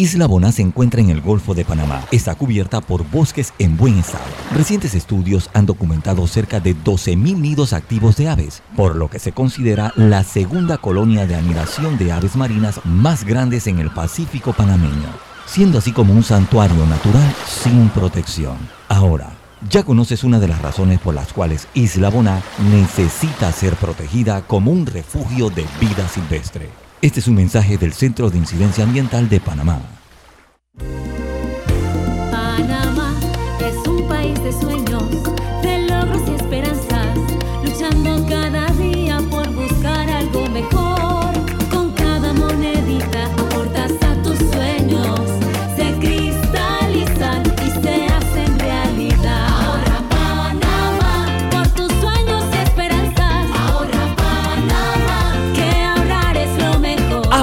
[0.00, 2.04] Isla Boná se encuentra en el Golfo de Panamá.
[2.12, 4.22] Está cubierta por bosques en buen estado.
[4.54, 9.32] Recientes estudios han documentado cerca de 12.000 nidos activos de aves, por lo que se
[9.32, 15.08] considera la segunda colonia de anidación de aves marinas más grandes en el Pacífico panameño,
[15.46, 18.56] siendo así como un santuario natural sin protección.
[18.88, 19.30] Ahora,
[19.68, 24.70] ya conoces una de las razones por las cuales Isla Boná necesita ser protegida como
[24.70, 26.87] un refugio de vida silvestre.
[27.00, 29.80] Este es un mensaje del Centro de Incidencia Ambiental de Panamá.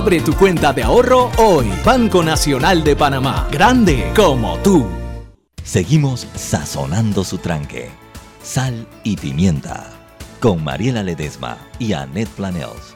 [0.06, 1.66] Abre tu cuenta de ahorro hoy.
[1.84, 3.48] Banco Nacional de Panamá.
[3.52, 4.88] Grande como tú.
[5.64, 7.90] Seguimos sazonando su tranque.
[8.44, 9.90] Sal y pimienta.
[10.40, 12.96] Con Mariela Ledesma y Annette Planels.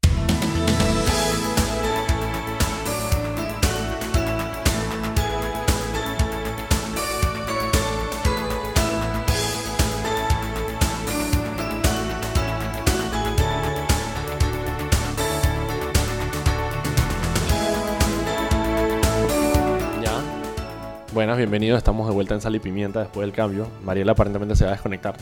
[21.21, 21.77] Buenas, bienvenidos.
[21.77, 23.67] Estamos de vuelta en Sal y Pimienta después del cambio.
[23.85, 25.13] Mariela aparentemente se va a desconectar.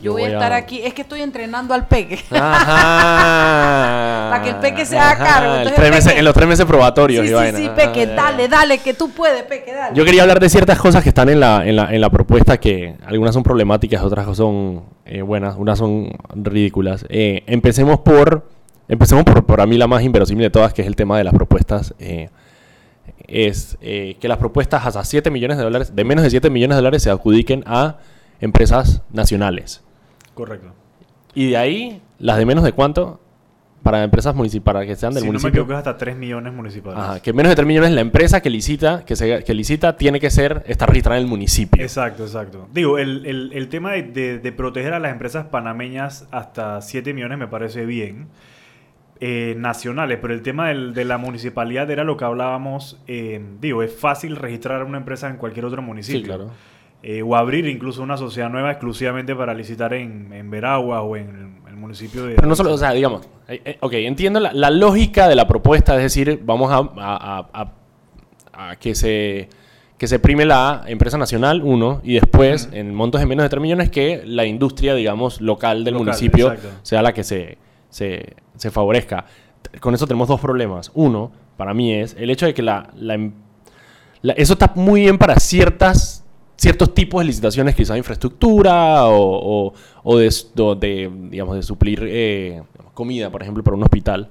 [0.00, 2.20] Yo voy a estar aquí, es que estoy entrenando al peque.
[2.30, 5.54] Para que el peque se haga cargo.
[5.54, 7.26] el Entonces, el meses- peque- en los tres meses probatorios.
[7.26, 8.14] Sí, sí, sí, Ah, peque, ya.
[8.14, 9.96] dale, dale, que tú puedes, peque, dale.
[9.96, 12.60] Yo quería hablar de ciertas cosas que están en la, en la, en la propuesta
[12.60, 17.04] que algunas son problemáticas, otras son eh, buenas, unas son ridículas.
[17.08, 18.48] Eh, empecemos por,
[18.86, 21.24] empecemos por, por a mí la más inverosímil de todas, que es el tema de
[21.24, 21.94] las propuestas.
[21.98, 22.30] eh,
[23.30, 26.76] es eh, que las propuestas hasta 7 millones de dólares, de menos de 7 millones
[26.76, 27.98] de dólares, se adjudiquen a
[28.40, 29.82] empresas nacionales.
[30.34, 30.72] Correcto.
[31.34, 33.20] Y de ahí, las de menos de cuánto,
[33.82, 35.62] para empresas municipales, para que sean del Si no me municipio.
[35.62, 36.98] equivoco, hasta 3 millones municipales.
[37.00, 40.20] Ajá, que menos de 3 millones la empresa que licita, que, se, que licita tiene
[40.20, 41.82] que ser, estar registrada en el municipio.
[41.82, 42.68] Exacto, exacto.
[42.72, 47.14] Digo, el, el- el tema de, de- de proteger a las empresas panameñas hasta 7
[47.14, 48.26] millones me parece bien.
[49.20, 52.98] Eh, nacionales, pero el tema del- de la municipalidad era lo que hablábamos.
[53.06, 56.20] eh, digo, es fácil registrar una empresa en cualquier otro municipio.
[56.20, 56.50] Sí, claro.
[57.02, 61.28] Eh, o abrir incluso una sociedad nueva exclusivamente para licitar en, en Veragua o en
[61.66, 62.34] el, el municipio de...
[62.34, 65.46] Pero no solo, o sea, digamos, eh, eh, ok, entiendo la, la lógica de la
[65.48, 67.72] propuesta, es decir, vamos a, a- a-
[68.54, 69.48] a- a que se
[69.96, 73.60] que se prime la empresa nacional, uno, y después, en montos de menos de 3
[73.60, 76.78] millones, que la industria, digamos, local del Local, municipio exacto.
[76.82, 77.58] sea la que se,
[77.90, 79.26] se, se favorezca.
[79.80, 80.90] Con eso tenemos dos problemas.
[80.94, 83.32] Uno, para mí, es el hecho de que la, la em-
[84.22, 86.16] la- eso está muy bien para ciertas
[86.56, 91.56] ciertos tipos de licitaciones, quizás de infraestructura o, o- o de, s- do- de, digamos,
[91.56, 92.62] de suplir eh,
[92.92, 94.28] comida, por ejemplo, para un hospital,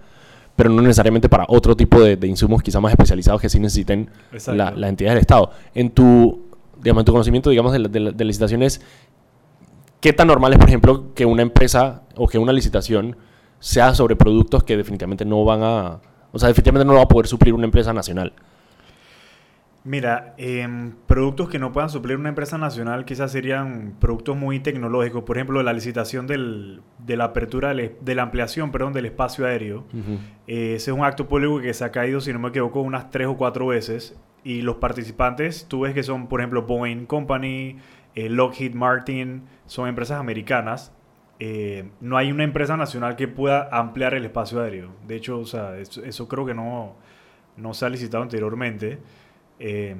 [0.55, 4.11] pero no necesariamente para otro tipo de, de insumos quizás más especializados que sí necesiten
[4.57, 5.49] la- las entidades del Estado.
[5.73, 6.41] En tu,
[6.83, 8.79] digamos, en tu conocimiento, digamos, de, de licitaciones,
[9.99, 13.17] ¿qué tan normal es, por ejemplo, que una empresa o que una licitación
[13.59, 15.99] sea sobre productos que definitivamente no van a...
[16.31, 18.33] O sea, definitivamente no lo va a poder suplir una empresa nacional?
[19.85, 25.23] Mira, em, productos que no puedan suplir una empresa nacional quizás serían productos muy tecnológicos.
[25.23, 29.45] Por ejemplo, la licitación del- de la apertura, del- de la ampliación, perdón, del espacio
[29.45, 29.85] aéreo.
[30.47, 33.09] Eh, ese es un acto público que se ha caído, si no me equivoco, unas
[33.09, 34.19] tres o cuatro veces.
[34.43, 37.77] Y los participantes, tú ves que son, por ejemplo, Boeing Company,
[38.15, 40.91] eh, Lockheed Martin, son empresas americanas.
[41.39, 44.91] Eh, no hay una empresa nacional que pueda ampliar el espacio aéreo.
[45.07, 46.95] De hecho, o sea, eso, creo que no,
[47.55, 48.99] no se ha licitado anteriormente.
[49.59, 49.95] Eh,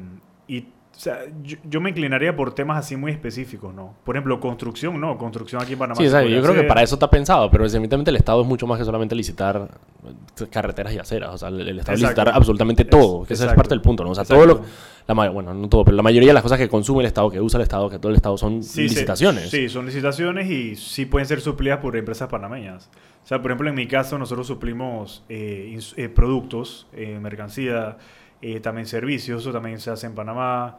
[1.00, 3.96] o sea, yo, yo me inclinaría por temas así muy específicos, ¿no?
[4.04, 5.18] Por ejemplo, construcción, no.
[5.18, 5.96] Construcción aquí en Panamá.
[5.96, 8.48] Sí, o sea, yo creo que para eso está pensado, pero evidentemente el Estado es
[8.48, 9.70] mucho más que solamente licitar
[10.06, 11.30] eh, carreteras y aceras.
[11.36, 12.22] O sea, el, el Estado Exacto.
[12.22, 13.56] licitar absolutamente todo, Es- que esa es exacto.
[13.62, 14.10] parte del punto, ¿no?
[14.10, 14.70] O sea, todo lo, Exacto.
[15.08, 17.40] la, bueno, no todo, pero la mayoría de las cosas que consume el Estado, que
[17.40, 19.50] usa el Estado, que todo el Estado son Sí, licitaciones.
[19.50, 22.90] Sí, son licitaciones y sí pueden ser suplidas por empresas panameñas.
[23.24, 27.96] O sea, por ejemplo, en mi caso, nosotros suplimos eh, eh, productos, eh, mercancía,
[28.42, 30.78] eh, también servicios, eso también se hace en Panamá.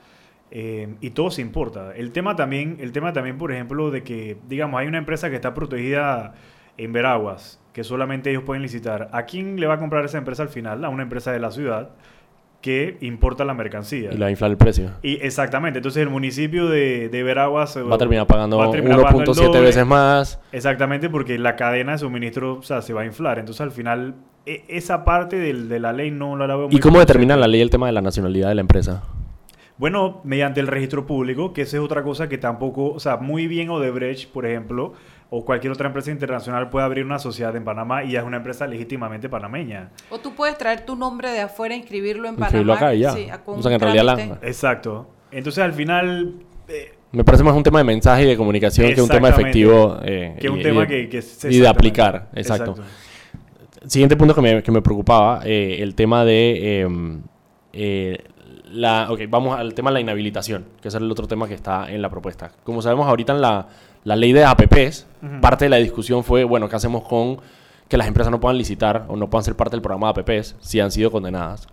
[0.51, 1.95] eh, y todo se importa.
[1.95, 5.37] El tema también, el tema también, por ejemplo, de que, digamos, hay una empresa que
[5.37, 6.35] está protegida
[6.77, 9.09] en Veraguas, que solamente ellos pueden licitar.
[9.13, 10.85] ¿A quién le va a comprar esa empresa al final?
[10.85, 11.91] A una empresa de la ciudad
[12.63, 14.11] que importa la mercancía.
[14.11, 14.91] Y le va a inflar el precio.
[15.03, 19.01] Y exactamente, entonces el municipio de, de Veraguas Va a terminar pagando va a terminar
[19.01, 19.61] pagando el 1.7 doble.
[19.61, 20.41] veces más.
[20.53, 23.39] Exactamente, porque la cadena de suministro o sea, se va a inflar.
[23.39, 24.15] Entonces al final
[24.47, 27.61] esa parte del- de la ley no la veo muy ¿Y cómo determina la ley
[27.61, 29.03] el tema de la nacionalidad de la empresa?
[29.77, 33.47] Bueno, mediante el registro público, que esa es otra cosa que tampoco, o sea, muy
[33.47, 34.93] bien Odebrecht, por ejemplo,
[35.31, 38.37] o cualquier otra empresa internacional puede abrir una sociedad en Panamá y ya es una
[38.39, 39.91] empresa legítimamente panameña.
[40.11, 42.89] O tú puedes traer tu nombre de afuera, inscribirlo en Inscribirlo Panamá.
[42.89, 43.13] acá y ya.
[43.13, 44.39] sí, con O sea, que en realidad la-.
[44.47, 45.09] Exacto.
[45.31, 46.35] Entonces al final
[47.13, 49.99] Me parece más un tema de mensaje y de comunicación que un tema efectivo.
[50.05, 51.69] eh, Que un y- tema y de- que- que se- Y de exactamente.
[51.69, 52.75] aplicar, exacto.
[53.87, 56.83] Siguiente punto que me, que me preocupaba, eh, el tema de...
[56.83, 56.89] eh,
[57.73, 58.19] eh,
[58.73, 61.91] la, ok, vamos al tema de la inhabilitación, que es el otro tema que está
[61.91, 62.53] en la propuesta.
[62.63, 63.67] Como sabemos ahorita en la,
[64.05, 65.07] la ley de APPs,
[65.41, 67.39] parte de la discusión fue, bueno, ¿qué hacemos con
[67.89, 70.57] que las empresas no puedan licitar o no puedan ser parte del programa de APPs
[70.61, 71.67] si han sido condenadas?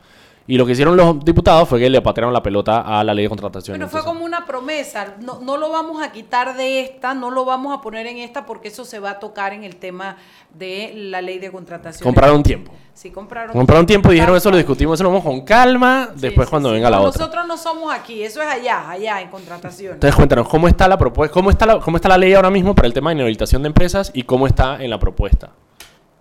[0.50, 3.26] Y lo que hicieron los diputados fue que le patearon la pelota a la ley
[3.26, 3.78] de contratación.
[3.78, 7.44] Pero fue como una promesa, no, no lo vamos a quitar de esta, no lo
[7.44, 10.16] vamos a poner en esta porque eso se va a tocar en el tema
[10.54, 12.02] de la ley de contratación.
[12.02, 12.72] Compraron tiempo.
[12.94, 16.50] Sí, compraron, Compraron tiempo y dijeron eso lo discutimos, eso lo vamos con calma, después
[16.50, 17.20] cuando venga la No, otra.
[17.20, 19.96] Nosotros no somos aquí, eso es allá, allá en contratación.
[19.96, 21.34] Entonces cuéntanos, ¿cómo está la propuesta?
[21.34, 23.68] ¿Cómo está la, cómo está la ley ahora mismo para el tema de inhabilitación de
[23.68, 25.52] empresas y cómo está en la propuesta?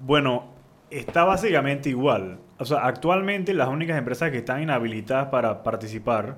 [0.00, 0.46] Bueno,
[0.90, 2.40] está básicamente igual.
[2.58, 6.36] O sea, actualmente las únicas empresas que están inhabilitadas para participar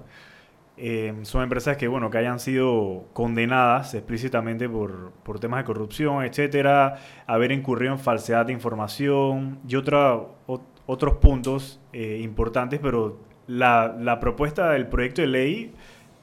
[0.76, 6.24] eh, son empresas que, bueno, que hayan sido condenadas explícitamente por, por temas de corrupción,
[6.24, 6.96] etcétera,
[7.26, 10.14] haber incurrido en falsedad de información y otra,
[10.46, 15.72] ot- otros puntos eh, importantes, pero la, la propuesta del proyecto de ley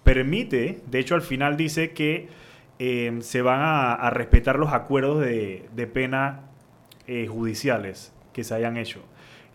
[0.03, 2.29] permite, de hecho al final dice que
[2.79, 6.41] eh, se van a, a respetar los acuerdos de, de pena
[7.07, 9.01] eh, judiciales que se hayan hecho.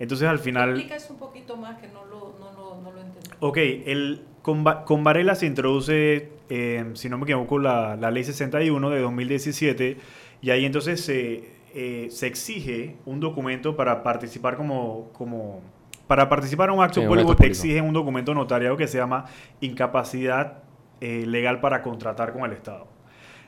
[0.00, 0.70] Entonces al final...
[0.70, 3.28] Explica eso un poquito más que no lo, no lo, no lo entendí.
[3.38, 8.24] Ok, el, con, con Varela se introduce, eh, si no me equivoco, la, la ley
[8.24, 9.98] 61 de 2017
[10.40, 15.10] y ahí entonces se, eh, se exige un documento para participar como...
[15.12, 15.60] como
[16.06, 19.26] para participar en un acto Sí, público te exigen un documento notariado que se llama
[19.60, 20.64] incapacidad
[21.00, 22.88] eh, legal para contratar con el Estado.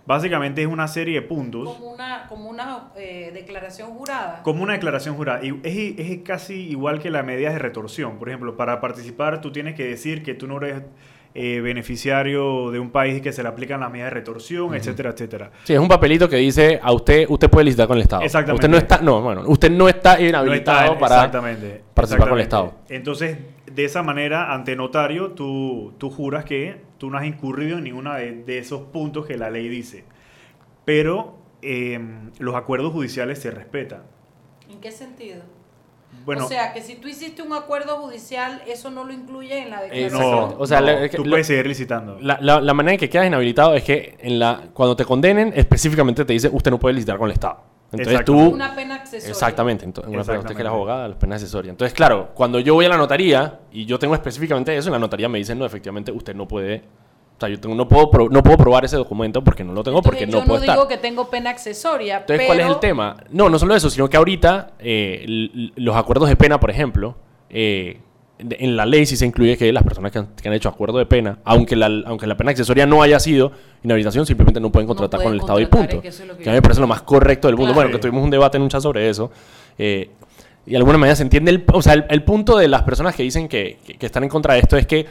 [0.05, 4.41] Básicamente es una serie de puntos Como una, como una eh, declaración jurada.
[4.43, 5.45] como una declaración jurada.
[5.45, 8.19] Y es, es casi igual que la medida de retorsión.
[8.19, 10.83] Por ejemplo, para participar tú tienes que decir que tú no eres
[11.35, 15.51] eh, beneficiario de un país que se le aplican las medidas de retorsión, etcétera, etcétera.
[15.65, 18.23] Sí, es un papelito que dice a usted, usted puede licitar con el Estado.
[18.23, 18.67] Exactamente.
[18.67, 22.39] Usted no está, no, bueno, usted no está No inhabilitado está- para exactamente, participar con
[22.39, 22.43] el.
[22.43, 22.73] Estado.
[22.89, 23.39] Entonces,
[23.75, 28.13] de esa manera, ante notario, tú, tú juras que tú no has incurrido en ninguno
[28.15, 30.05] de, de esos puntos que la ley dice.
[30.85, 32.01] Pero eh,
[32.39, 34.03] los acuerdos judiciales se respetan.
[34.71, 35.43] ¿En qué sentido?
[36.27, 39.71] Bueno, o sea, que si tú hiciste un acuerdo judicial, eso no lo incluye en
[39.71, 40.51] la eh, declaración.
[40.51, 42.19] no, O sea, no, le- tú le- puedes seguir licitando.
[42.21, 45.53] La, la- la manera en que quedas inhabilitado es que en la, cuando te condenen,
[45.57, 47.65] específicamente te dice usted no puede licitar con el Estado.
[47.93, 48.39] Entonces tú...
[48.39, 49.29] Una pena accesoria.
[49.31, 49.85] Exactamente.
[49.85, 50.69] Entonces, una pena, usted que es Exactamente.
[50.69, 51.73] abogada, las penas accesorias.
[51.73, 54.99] Entonces, claro, cuando yo voy a la notaría y yo tengo específicamente eso, en la
[54.99, 56.83] notaría me dicen, no, efectivamente, usted no puede...
[57.37, 59.83] O sea, yo tengo- no, puedo, pro- no puedo probar ese documento porque no lo
[59.83, 60.77] tengo, porque Entonces, no yo puedo no estar.
[60.77, 63.17] digo que tengo pena accesoria, Entonces, pero ¿cuál es el tema?
[63.31, 65.25] No, no solo eso, sino que ahorita eh,
[65.75, 67.17] los acuerdos de pena, por ejemplo,
[67.51, 68.01] eh,
[68.51, 70.99] en la ley sí se incluye que las personas que han, que han hecho acuerdo
[70.99, 74.87] de pena, aunque la, aunque la pena accesoria no haya sido inhabilitación, simplemente no pueden
[74.87, 75.97] contratar pueden con el Estado y punto.
[75.97, 77.57] es que eso es lo que que a mí me parece lo más correcto del
[77.57, 77.73] mundo.
[77.73, 77.89] Claro.
[77.89, 79.31] Bueno, que tuvimos un debate en un chat sobre eso.
[79.79, 80.11] eh,
[80.67, 83.17] y de alguna manera se entiende, el, o sea, el, el punto de las personas
[83.17, 85.07] que dicen que, que- que están en contra de esto es que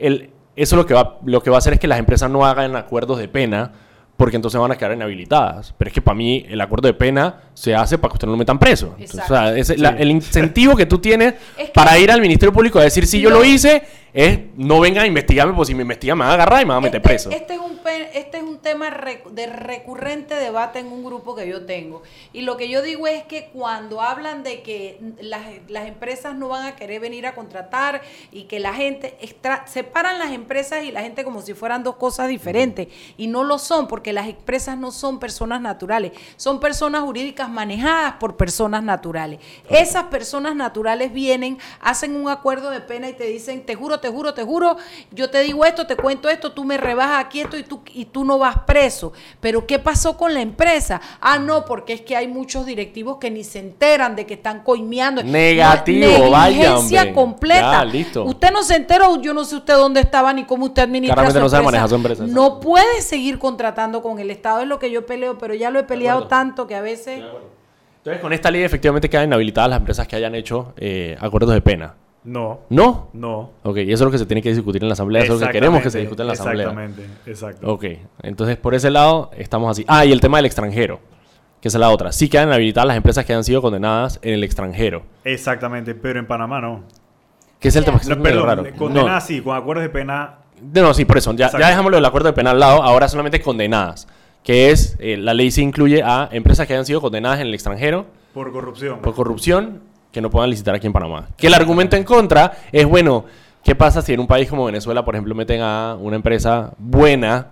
[0.00, 2.44] el, eso lo que, va, lo que va a hacer es que las empresas no
[2.44, 3.70] hagan acuerdos de pena
[4.16, 5.74] porque entonces van a quedar inhabilitadas.
[5.76, 8.32] Pero es que para mí el acuerdo de pena se hace para que usted no
[8.32, 8.94] lo metan preso.
[8.98, 12.20] Entonces, o sea, ese- la- el incentivo que tú tienes Es que- para ir al
[12.20, 13.82] Ministerio Público a decir si yo lo hice
[14.14, 16.70] es no vengan a investigarme, porque si me investigan me van a agarrar y me
[16.70, 17.30] van a meter preso.
[17.30, 17.78] Este es un,
[18.14, 18.88] este es un tema
[19.30, 22.02] de recurrente debate en un grupo que yo tengo.
[22.32, 26.48] Y lo que yo digo es que cuando hablan de que las, las empresas no
[26.48, 28.00] van a querer venir a contratar
[28.32, 31.96] y que la gente extra- separan las empresas y la gente como si fueran dos
[31.96, 32.88] cosas diferentes.
[33.18, 38.14] Y no lo son, porque las empresas no son personas naturales, son personas jurídicas manejadas
[38.14, 39.40] por personas naturales.
[39.68, 44.08] Esas personas naturales vienen, hacen un acuerdo de pena y te dicen, te juro, te
[44.08, 44.76] juro, te juro,
[45.10, 48.06] yo te digo esto, te cuento esto, tú me rebajas aquí esto y tú, y
[48.06, 49.12] tú no vas preso.
[49.40, 51.00] Pero ¿qué pasó con la empresa?
[51.20, 54.62] Ah, no, porque es que hay muchos directivos que ni se enteran de que están
[54.62, 55.22] coimeando.
[55.22, 57.78] Negativo, vaya, completa.
[57.78, 58.24] Ya, listo.
[58.24, 61.38] Usted no se enteró, yo no sé usted dónde estaba ni cómo usted administra su
[61.38, 61.62] no empresa.
[61.62, 65.38] manejar su empresa, No puede seguir contratando con el Estado, es lo que yo peleo,
[65.38, 67.22] pero ya lo he peleado tanto que a veces...
[67.98, 71.60] Entonces, con esta ley efectivamente quedan inhabilitadas las empresas que hayan hecho eh, acuerdos de
[71.60, 71.94] pena.
[72.22, 72.60] No.
[72.70, 73.08] ¿No?
[73.12, 73.50] No.
[73.62, 75.40] Ok, y eso es lo que se tiene que discutir en la asamblea, eso es
[75.40, 76.66] lo que queremos que se discuta en la asamblea.
[76.68, 77.72] Exactamente, exacto.
[77.72, 77.84] Ok,
[78.22, 79.84] entonces por ese lado estamos así.
[79.88, 81.00] Ah, y el tema del extranjero,
[81.60, 82.12] que esa es la otra.
[82.12, 85.02] Sí quedan inhabilitadas las empresas que han sido condenadas en el extranjero.
[85.24, 86.82] Exactamente, pero en Panamá no.
[87.58, 88.64] Que es el tema que No, perdón, raro.
[88.76, 89.26] condenadas No.
[89.26, 90.38] sí, con acuerdos de pena.
[90.62, 91.32] No, no, sí, por eso.
[91.34, 92.82] Ya, ya dejámoslo del acuerdo de pena al lado.
[92.82, 94.08] Ahora solamente condenadas.
[94.42, 97.54] Que es, eh, la ley se incluye a empresas que hayan sido condenadas en el
[97.54, 99.00] extranjero Por corrupción.
[99.00, 99.80] por corrupción
[100.12, 101.28] que no puedan licitar aquí en Panamá.
[101.36, 103.24] Que el argumento en contra es, bueno,
[103.64, 107.48] ¿qué pasa si en un país como Venezuela, por ejemplo, meten a una empresa buena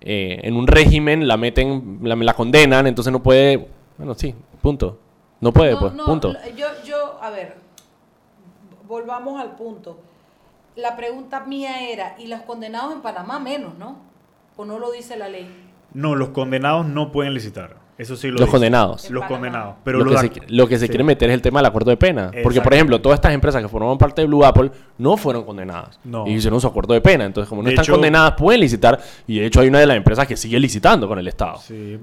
[0.00, 3.68] eh, en un régimen, la meten, la, la condenan, entonces no puede...
[3.96, 4.98] Bueno, sí, punto.
[5.40, 6.34] No puede, No, pues, no, punto.
[6.56, 7.54] Yo, yo, a ver,
[8.86, 9.98] volvamos al punto.
[10.76, 13.98] La pregunta mía era, ¿y los condenados en Panamá menos, no?
[14.56, 15.48] ¿O no lo dice la ley?
[15.92, 17.76] No, los condenados no pueden licitar.
[17.96, 18.50] Eso sí lo Los dice.
[18.50, 19.08] condenados.
[19.10, 19.76] Los condenados.
[19.84, 20.88] Pero lo, los que se, lo que se sí.
[20.88, 22.32] quiere meter es el tema del acuerdo de pena.
[22.42, 26.00] Porque, por ejemplo, todas estas empresas que formaban parte de Blue Apple no fueron condenadas.
[26.02, 26.26] No.
[26.26, 27.24] Y hicieron su acuerdo de pena.
[27.24, 28.98] Entonces, como no De están hecho- condenadas, pueden licitar.
[29.28, 31.58] Y de hecho, hay una de las empresas que sigue licitando con el Estado.
[31.58, 31.96] Sí,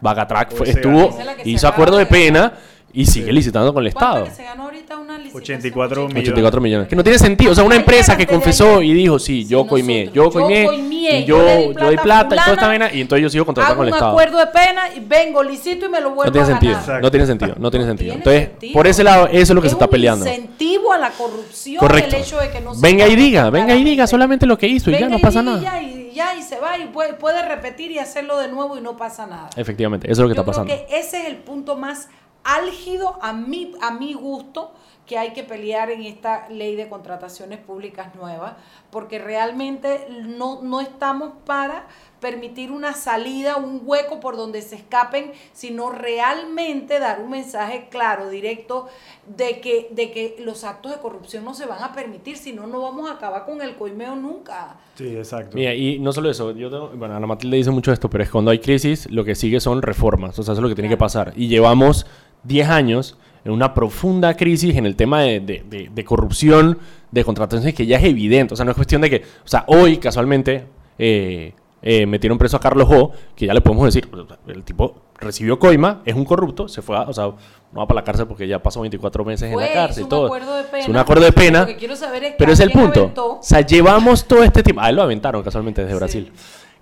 [0.00, 2.52] Vagatrack fue- estuvo, hizo acuerdo de de pena
[2.94, 4.24] y sigue licitando con el ¿Cuánto Estado.
[4.26, 5.42] que se ganó ahorita una licitación?
[5.42, 6.22] 84 millones.
[6.24, 6.88] 84 millones.
[6.88, 7.52] Que no tiene sentido.
[7.52, 11.38] O sea, una empresa que confesó y dijo, sí, yo coimié, yo coimié, y yo
[11.38, 13.96] yo, doy plata y toda esta vaina, y entonces yo sigo contratando con el un
[13.96, 14.12] Estado.
[14.12, 16.78] acuerdo de pena y vengo, licito y me lo vuelvo No tiene a sentido.
[16.86, 17.02] ganar.
[17.02, 17.54] No tiene sentido.
[17.58, 18.14] No tiene sentido.
[18.14, 18.72] Entonces, sentido.
[18.74, 20.26] por ese lado, eso es lo que Es se está un peleando.
[20.26, 22.16] incentivo a la corrupción Correcto.
[22.16, 24.66] el hecho de que no se Venga y diga, venga y diga solamente lo que
[24.68, 25.60] hizo y ya Venga no pasa nada.
[25.62, 28.80] Ya, y ya, y se va y puede, puede repetir y hacerlo de nuevo y
[28.82, 29.48] no pasa nada.
[29.56, 30.86] Efectivamente, eso es lo que Yo está creo pasando.
[30.88, 32.08] que ese es el punto más
[32.44, 34.72] álgido a mi, a mi gusto
[35.06, 38.56] que hay que pelear en esta ley de contrataciones públicas nueva,
[38.90, 41.86] porque realmente no, no estamos para
[42.20, 48.28] permitir una salida, un hueco por donde se escapen, sino realmente dar un mensaje claro,
[48.30, 48.86] directo,
[49.26, 52.68] de que, de que los actos de corrupción no se van a permitir, si no,
[52.68, 54.76] no vamos a acabar con el coimeo nunca.
[54.94, 55.56] Sí, exacto.
[55.56, 58.30] Mira, y no solo eso, yo tengo- bueno, Ana Matilde dice mucho esto, pero es
[58.30, 60.88] cuando hay crisis, lo que sigue son reformas, o sea, eso es lo que tiene
[60.88, 61.32] que pasar.
[61.34, 62.06] Y llevamos
[62.44, 66.78] 10 años en una profunda crisis en el tema de, de- de- de corrupción,
[67.10, 69.64] de contrataciones que ya es evidente, o sea, no es cuestión de que, o sea,
[69.66, 70.64] hoy casualmente
[70.98, 74.94] eh, eh, metieron preso a Carlos Ho, que ya le podemos decir, o el tipo
[75.18, 77.24] recibió coima, es un corrupto, se fue a, o sea,
[77.72, 80.22] no va para la cárcel porque ya pasó 24 meses en la cárcel y todo.
[80.22, 80.78] un acuerdo de pena.
[80.82, 81.60] Es un acuerdo de pena.
[81.60, 83.00] Lo que quiero saber es Pero es el punto.
[83.00, 83.26] aventó.
[83.38, 84.80] O sea, llevamos todo este tiempo.
[84.82, 86.32] A él lo aventaron casualmente desde Brasil.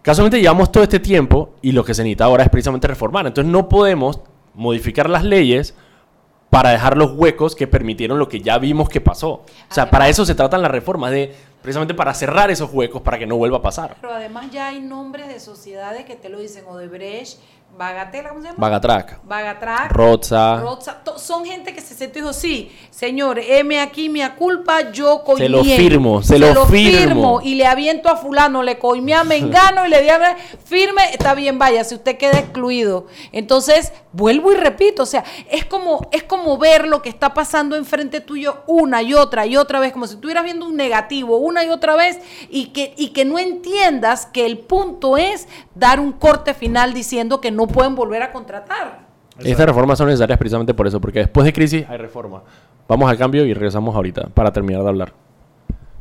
[0.02, 3.26] Casualmente llevamos todo este tiempo y lo que se necesita ahora es precisamente reformar.
[3.26, 4.20] Entonces no podemos
[4.54, 5.74] modificar las leyes
[6.50, 9.28] para dejar los huecos que permitieron lo que ya vimos que pasó.
[9.30, 9.44] O
[9.74, 11.32] sea, para eso se tratan las reformas, de
[11.62, 13.96] precisamente para cerrar esos huecos para que no vuelva a pasar.
[14.00, 17.38] Pero además ya hay nombres de sociedades que te lo dicen, Odebrecht,
[17.80, 18.58] Bagatela, ¿cómo se llama?
[18.58, 19.20] Bagatrac.
[19.24, 19.90] Bagatrac.
[19.90, 20.60] Roza.
[20.60, 25.24] Roza, son gente que se sentó y dijo, sí, señor, M aquí, mi culpa, yo
[25.24, 25.46] coimé.
[25.46, 27.40] Se lo firmo, se lo firmo.
[27.42, 30.36] Y le aviento a fulano, le coimé a Mengano y le di a...
[30.62, 33.06] Firme, está bien, vaya, si usted queda excluido.
[33.32, 37.76] Entonces, vuelvo y repito, o sea, es como, es como ver lo que está pasando
[37.76, 41.64] enfrente tuyo una y otra y otra vez, como si estuvieras viendo un negativo una
[41.64, 42.18] y otra vez
[42.50, 47.40] y que, y que no entiendas que el punto es dar un corte final diciendo
[47.40, 49.08] que no pueden volver a contratar.
[49.38, 52.42] Estas reformas son necesarias precisamente por eso, porque después de crisis hay reforma.
[52.86, 55.14] Vamos al cambio y regresamos ahorita para terminar de hablar.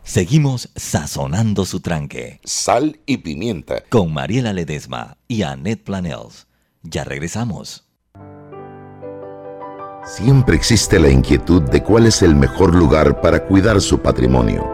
[0.03, 2.39] Seguimos sazonando su tranque.
[2.43, 3.83] Sal y pimienta.
[3.89, 6.47] Con Mariela Ledesma y Annette Planels.
[6.81, 7.85] Ya regresamos.
[10.05, 14.67] Siempre existe la inquietud de cuál es el mejor lugar para cuidar su patrimonio.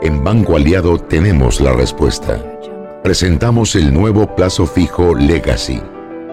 [0.00, 2.42] En Banco Aliado tenemos la respuesta.
[3.02, 5.82] Presentamos el nuevo plazo fijo Legacy,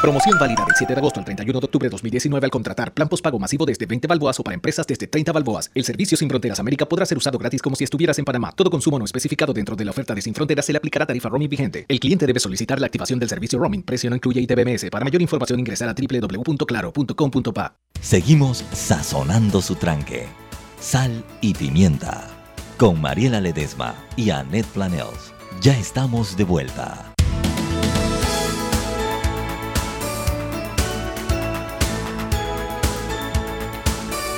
[0.00, 3.06] Promoción válida del 7 de agosto al 31 de octubre de 2019 al contratar plan
[3.06, 5.70] postpago masivo desde 20 balboas o para empresas desde 30 balboas.
[5.74, 8.50] El servicio Sin Fronteras América podrá ser usado gratis como si estuvieras en Panamá.
[8.52, 11.28] Todo consumo no especificado dentro de la oferta de Sin Fronteras se le aplicará tarifa
[11.28, 11.84] roaming vigente.
[11.86, 13.82] El cliente debe solicitar la activación del servicio roaming.
[13.82, 14.88] Precio no incluye ITBMS.
[14.90, 17.76] Para mayor información ingresar a www.claro.com.pa.
[18.00, 20.28] Seguimos sazonando su tranque.
[20.80, 22.26] Sal y pimienta.
[22.78, 25.34] Con Mariela Ledesma y Annette Planels.
[25.60, 27.09] Ya estamos de vuelta.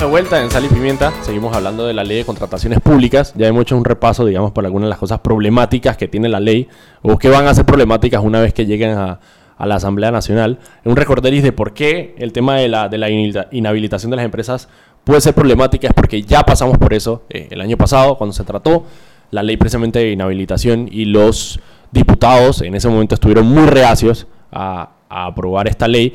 [0.02, 3.32] De vuelta en Sal y Pimienta, seguimos hablando de la ley de contrataciones públicas.
[3.36, 6.40] Ya hemos hecho un repaso, digamos, por algunas de las cosas problemáticas que tiene la
[6.40, 6.66] ley
[7.02, 9.20] o que van a ser problemáticas una vez que lleguen a,
[9.56, 10.58] a la Asamblea Nacional.
[10.84, 14.24] Un recorderis de por qué el tema de la, de la inhabilita- inhabilitación de las
[14.24, 14.68] empresas
[15.04, 18.42] puede ser problemática es porque ya pasamos por eso eh, el año pasado cuando se
[18.42, 18.84] trató
[19.30, 21.60] la ley precisamente de inhabilitación y los
[21.92, 26.12] diputados en ese momento estuvieron muy reacios a, a aprobar esta ley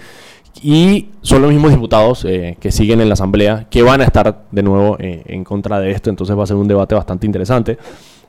[0.63, 4.43] y son los mismos diputados eh, que siguen en la Asamblea que van a estar
[4.51, 7.77] de nuevo eh, en contra de esto, entonces va a ser un debate bastante interesante.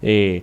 [0.02, 0.42] Eh,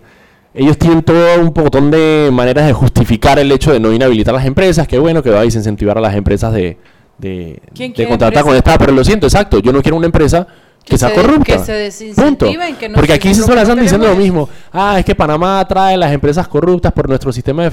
[0.53, 4.37] ellos tienen todo un montón de maneras de justificar el hecho de no inhabilitar a
[4.37, 6.77] las empresas, que bueno, que va a desincentivar a las empresas de,
[7.17, 8.73] de, ¿Quién de contratar con empresa?
[8.75, 10.47] esta, pero lo siento, exacto, yo no quiero una empresa
[10.83, 11.43] que, Que sea se- corrupta.
[11.43, 14.47] que se desincentiven, que no Porque se- aquí se estar diciendo lo mismo.
[14.71, 17.71] Ah, es que Panamá trae las empresas corruptas por nuestro sistema de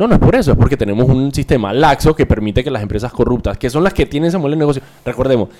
[0.00, 2.80] No, no es por eso, es porque tenemos un sistema laxo que permite que las
[2.80, 5.50] empresas corruptas, que son las que tienen ese modelo de negocio, recordemos,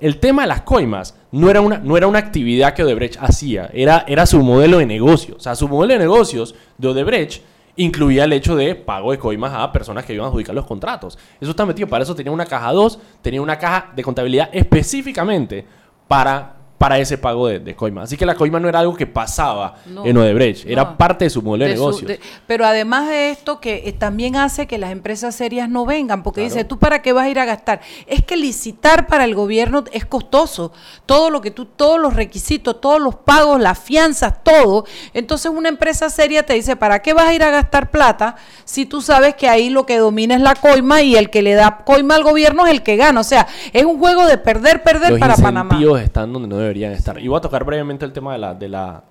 [0.00, 3.70] el tema de las coimas no era una, no era una actividad que Odebrecht hacía,
[3.72, 5.36] era, era su modelo de negocio.
[5.36, 7.44] O sea, su modelo de negocios de Odebrecht
[7.76, 11.16] incluía el hecho de pago de coimas a personas que iban a adjudicar los contratos.
[11.40, 15.64] Eso está metido, para eso tenía una caja 2, tenía una caja de contabilidad específicamente
[16.08, 18.02] para, para ese pago de, de coima.
[18.02, 20.96] Así que la coima no era algo que pasaba No, en Odebrecht, era no.
[20.98, 24.76] parte de su modelo de, de- pero además de esto, que eh, también hace que
[24.76, 26.54] las empresas serias no vengan, porque Claro.
[26.56, 27.80] dice, ¿tú para qué vas a ir a gastar?
[28.06, 30.72] Es que licitar para el gobierno es costoso.
[31.06, 34.84] Todo lo que tú, todos los requisitos, todos los pagos, las fianzas, todo.
[35.14, 38.84] Entonces una empresa seria te dice, ¿para qué vas a ir a gastar plata si
[38.84, 41.78] tú sabes que ahí lo que domina es la coima y el que le da
[41.86, 43.20] coima al gobierno es el que gana?
[43.20, 45.74] O sea, es un juego de perder, perder Los para Panamá.
[45.76, 47.18] incentivos están donde no deberían estar.
[47.18, 49.02] Y voy a tocar brevemente el tema de la, de la,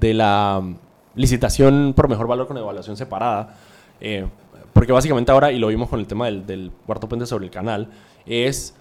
[0.00, 0.76] de la mm,
[1.14, 3.54] licitación por mejor valor con evaluación separada.
[4.00, 4.26] eh,
[4.72, 7.50] porque básicamente ahora, y lo vimos con el tema del, del cuarto puente sobre el
[7.50, 7.88] canal,
[8.24, 8.74] es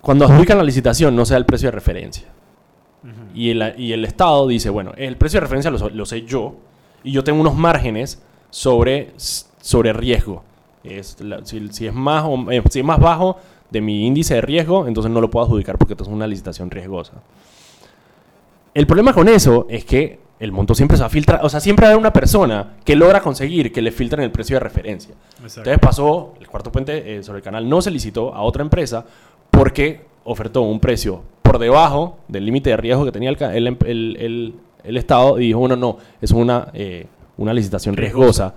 [0.00, 2.28] cuando adjudican la licitación no se da el precio de referencia.
[3.34, 6.54] y, el, y el Estado dice, bueno, el precio de referencia lo, lo sé yo
[7.02, 10.44] y yo tengo unos márgenes sobre, sobre riesgo.
[10.84, 13.38] Es la- si, si es más o- eh, si es más bajo
[13.72, 16.70] de mi índice de riesgo, entonces no lo puedo adjudicar porque esto es una licitación
[16.70, 17.14] riesgosa.
[18.74, 21.60] El problema con eso es que el monto siempre se va a filtrar, o sea,
[21.60, 25.14] siempre haber una persona que logra conseguir que le filtren el precio de referencia.
[25.42, 25.60] Exacto.
[25.60, 29.04] Entonces pasó, el cuarto puente eh, sobre el canal no se licitó a otra empresa
[29.50, 33.66] porque ofertó un precio por debajo del límite de riesgo que tenía el, ca- el,
[33.86, 34.54] el- el-
[34.84, 37.06] el Estado y dijo, bueno, no, es una, eh,
[37.36, 38.54] una licitación riesgosa.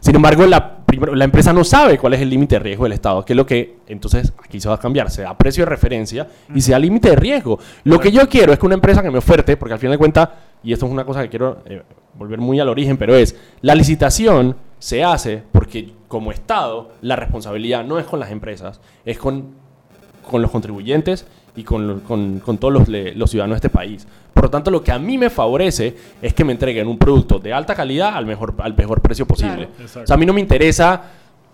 [0.00, 0.78] Sin embargo, la,
[1.14, 3.46] la empresa no sabe cuál es el límite de riesgo del Estado, que es lo
[3.46, 6.78] que entonces aquí se va a cambiar, se da precio de referencia y se da
[6.78, 7.58] límite de riesgo.
[7.84, 9.98] Lo que yo quiero es que una empresa que me oferte, porque al final de
[9.98, 10.28] cuentas,
[10.62, 11.82] y esto es una cosa que quiero eh,
[12.14, 17.84] volver muy al origen, pero es, la licitación se hace porque como Estado la responsabilidad
[17.84, 19.54] no es con las empresas, es con,
[20.28, 21.26] con los contribuyentes
[21.56, 24.06] y con, con- con todos los, los ciudadanos de este país.
[24.32, 27.38] Por lo tanto, lo que a mí me favorece es que me entreguen un producto
[27.38, 29.68] de alta calidad al mejor, al mejor precio posible.
[29.76, 30.02] Claro.
[30.02, 31.02] O sea, a mí no me interesa,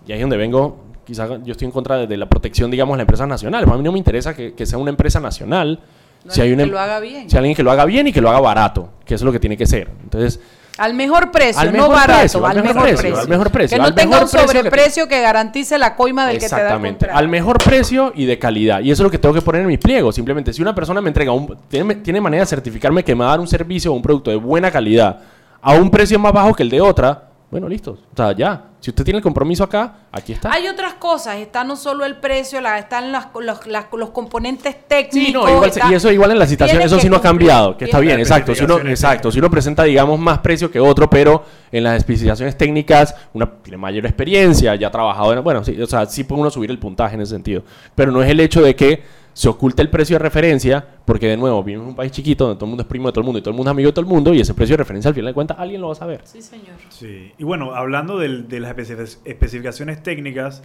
[0.07, 2.93] y ahí es donde vengo, quizás yo estoy en contra de, de la protección, digamos,
[2.93, 3.69] de las empresas nacionales.
[3.69, 5.79] A mí no me interesa que, que sea una empresa nacional.
[6.23, 7.29] No, si hay una, que lo haga bien.
[7.29, 9.25] Si hay alguien que lo haga bien y que lo haga barato, que eso es
[9.25, 9.89] lo que tiene que ser.
[10.03, 10.39] Entonces,
[10.77, 13.81] Al mejor precio, Al no mejor barato, precio, al, mejor precio, al mejor precio, Que
[13.81, 17.07] no tenga un que sobreprecio que, garantice la coima del que te da Exactamente.
[17.09, 18.81] Al mejor precio y de calidad.
[18.81, 20.15] Y eso es lo que tengo que poner en mis pliegos.
[20.15, 21.57] Simplemente, si una persona me entrega un.
[21.67, 24.29] Tiene, tiene manera de certificarme que me va a dar un servicio o un producto
[24.29, 25.19] de buena calidad
[25.61, 27.91] a un precio más bajo que el de otra, bueno, listo.
[27.91, 28.63] O sea, ya.
[28.79, 30.51] Si usted tiene el compromiso acá, aquí está.
[30.53, 34.87] Hay otras cosas, está no solo el precio, la, están las- los, las- los componentes
[34.87, 35.25] técnicos.
[35.27, 37.21] Sí, no, igual se- está- y eso igual en la citación, eso sí no ha
[37.21, 38.53] cambiado, que está bien, exacto.
[38.53, 42.57] Si uno, exacto, si uno presenta, digamos, más precio que otro, pero en las especificaciones
[42.57, 46.41] técnicas una tiene mayor experiencia, ya ha trabajado en, bueno, sí, o sea, sí puede
[46.41, 47.63] uno subir el puntaje en ese sentido,
[47.95, 49.03] pero no es el hecho de que
[49.37, 52.57] se oculte el precio de referencia, porque de nuevo, vivimos en un país chiquito donde
[52.57, 53.89] todo el mundo es primo de todo el mundo y todo el mundo es amigo
[53.89, 55.87] de todo el mundo, y ese precio de referencia al final de cuentas alguien lo
[55.87, 56.21] va a saber.
[56.23, 56.75] Sí, señor.
[56.89, 60.63] Sí, y bueno, hablando de las especific- especificaciones técnicas,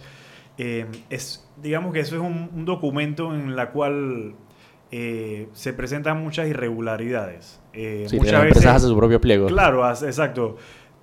[0.57, 4.33] eh, es, digamos que eso es un, un documento en la cual
[4.91, 7.59] eh, se presentan muchas irregularidades.
[7.73, 9.47] Eh, Sí, muchas las empresas hacen su propio pliego.
[9.47, 10.57] Claro, hace- exacto.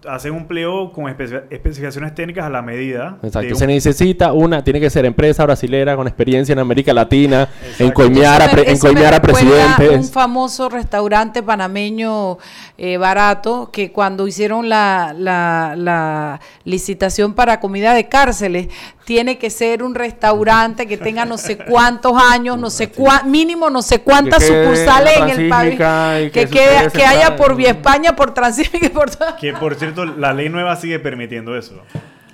[0.08, 3.18] Hacen un pliego con espe- especificaciones técnicas a la medida.
[3.22, 7.48] Exacto, un- se necesita una, tiene que ser empresa brasilera con experiencia en América Latina,
[7.62, 7.92] en Exacto.
[7.94, 10.10] coimear a, Eso me- pre- en eso me a recuerda Un presidentes.
[10.10, 12.38] famoso restaurante panameño
[12.78, 18.68] eh, barato que cuando hicieron la, la- la licitación para comida de cárceles,
[19.04, 23.68] tiene que ser un restaurante que tenga no sé cuántos años, no sé cuá, mínimo
[23.68, 28.14] no sé cuántas sucursales en el país, que, que quede- que haya por Vía España,
[28.16, 29.34] por Transísmica y por todo.
[29.38, 31.82] Que por cierto, la ley nueva sigue permitiendo eso.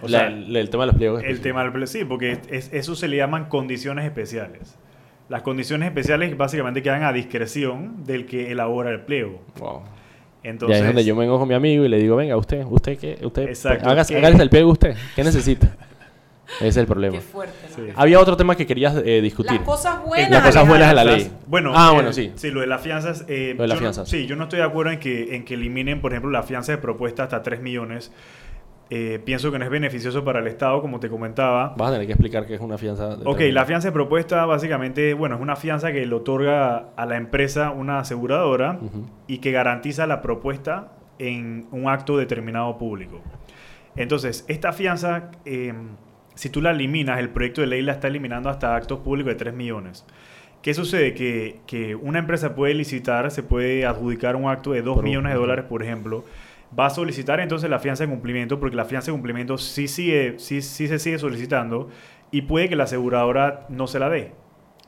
[0.02, 1.22] O La- sea, el, el tema de los pliegos.
[1.24, 4.76] El tema del ple- sí, porque es- eso se le llaman condiciones especiales.
[5.28, 9.42] Las condiciones especiales básicamente quedan a discreción del que elabora el pliego.
[9.58, 9.82] Wow.
[10.44, 12.64] Entonces, y ahí es donde yo vengo con mi amigo y le digo, venga, usted,
[12.68, 15.76] usted qué, usted, Exacto, hágase el pliego usted, ¿qué necesita?
[16.56, 17.14] Ese es el problema.
[17.16, 17.74] Qué fuerte, ¿no?
[17.86, 17.92] Sí.
[17.96, 19.52] Había otro tema que querías eh, discutir.
[19.52, 20.30] Las cosas buenas.
[20.30, 21.30] Las cosas de buenas de la ley.
[21.46, 22.32] Bueno, ah, eh, bueno, sí.
[22.36, 23.24] Sí, lo de las fianzas.
[23.28, 24.08] eh, Lo de las yo no- fianzas.
[24.08, 26.72] sí, yo no estoy de acuerdo en que, en que eliminen, por ejemplo, la fianza
[26.72, 28.12] de propuesta hasta 3 millones.
[28.88, 31.74] Eh, pienso que no es beneficioso para el Estado, como te comentaba.
[31.76, 33.16] Vas a tener que explicar qué es una fianza.
[33.16, 37.04] de Ok, la fianza de propuesta básicamente, bueno, es una fianza que le otorga a
[37.06, 38.78] la empresa una aseguradora
[39.26, 43.22] y que garantiza la propuesta en un acto determinado público.
[43.96, 45.74] Entonces, esta fianza, eh,
[46.36, 49.38] si tú la eliminas, el proyecto de ley la está eliminando hasta actos públicos de
[49.38, 50.06] 3 millones.
[50.62, 51.12] ¿Qué sucede?
[51.14, 55.10] Que, que una empresa puede licitar, se puede adjudicar un acto de 2 Por un-
[55.10, 56.24] millones de dólares, por ejemplo.
[56.78, 60.34] Va a solicitar entonces la fianza de cumplimiento, porque la fianza de cumplimiento sí, sigue,
[60.38, 61.88] sí, sí se sigue solicitando
[62.30, 64.32] y puede que la aseguradora no se la dé.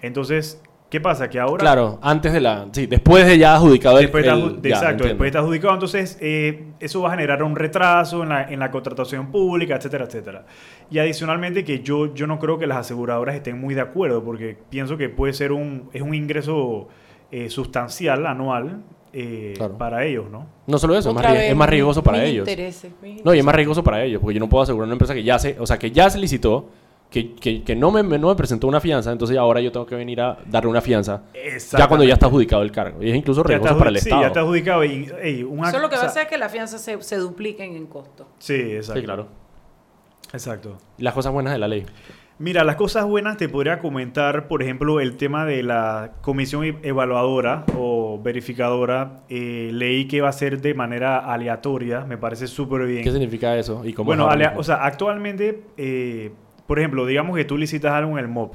[0.03, 1.28] Entonces, ¿qué pasa?
[1.28, 1.61] Que ahora...
[1.61, 2.66] Claro, antes de la.
[2.72, 4.05] Sí, después de ya adjudicado el.
[4.05, 5.05] Después está, el- adju- ya, exacto, entiendo.
[5.09, 8.70] después está adjudicado, entonces eh, eso va a generar un retraso en la, en la
[8.70, 10.47] contratación pública, etcétera, etcétera.
[10.91, 14.57] Y adicionalmente que yo, yo no creo que las aseguradoras estén muy de acuerdo, porque
[14.70, 16.89] pienso que puede ser un, es un ingreso
[17.30, 18.82] eh, sustancial anual
[19.12, 19.78] eh, Claro.
[19.78, 20.47] para ellos, ¿no?
[20.66, 22.47] No solo eso, es más, vez, es riesgoso para ellos.
[23.24, 25.22] No, y es más riesgoso para ellos, porque yo no puedo asegurar una empresa que
[25.24, 26.68] ya se, o sea, que ya se licitó,
[27.11, 29.87] que, que, que no, me, me- no me presentó una fianza, entonces ahora yo tengo
[29.87, 31.23] que venir a darle una fianza,
[31.77, 33.03] ya cuando ya está adjudicado el cargo.
[33.03, 34.21] Y es incluso riesgoso para el sí, Estado.
[34.23, 34.85] ya está adjudicado.
[34.85, 37.17] Y, ey, un Eso lo que va a hacer es que las fianzas se, se
[37.17, 38.27] dupliquen en costo.
[38.39, 39.01] Sí, exacto.
[39.01, 39.29] Sí, claro.
[40.33, 40.79] Exacto.
[40.99, 41.87] Las cosas buenas de la ley.
[42.41, 46.79] Mira, las cosas buenas te podría comentar, por ejemplo, el tema de la comisión e-
[46.83, 49.23] evaluadora o verificadora.
[49.29, 53.03] Eh, leí que va a ser de manera aleatoria, me parece súper bien.
[53.03, 53.85] ¿Qué significa eso?
[53.85, 56.31] ¿Y cómo bueno, alea- o sea, actualmente, eh,
[56.69, 58.55] por ejemplo, digamos que tú licitas algo en el MOP.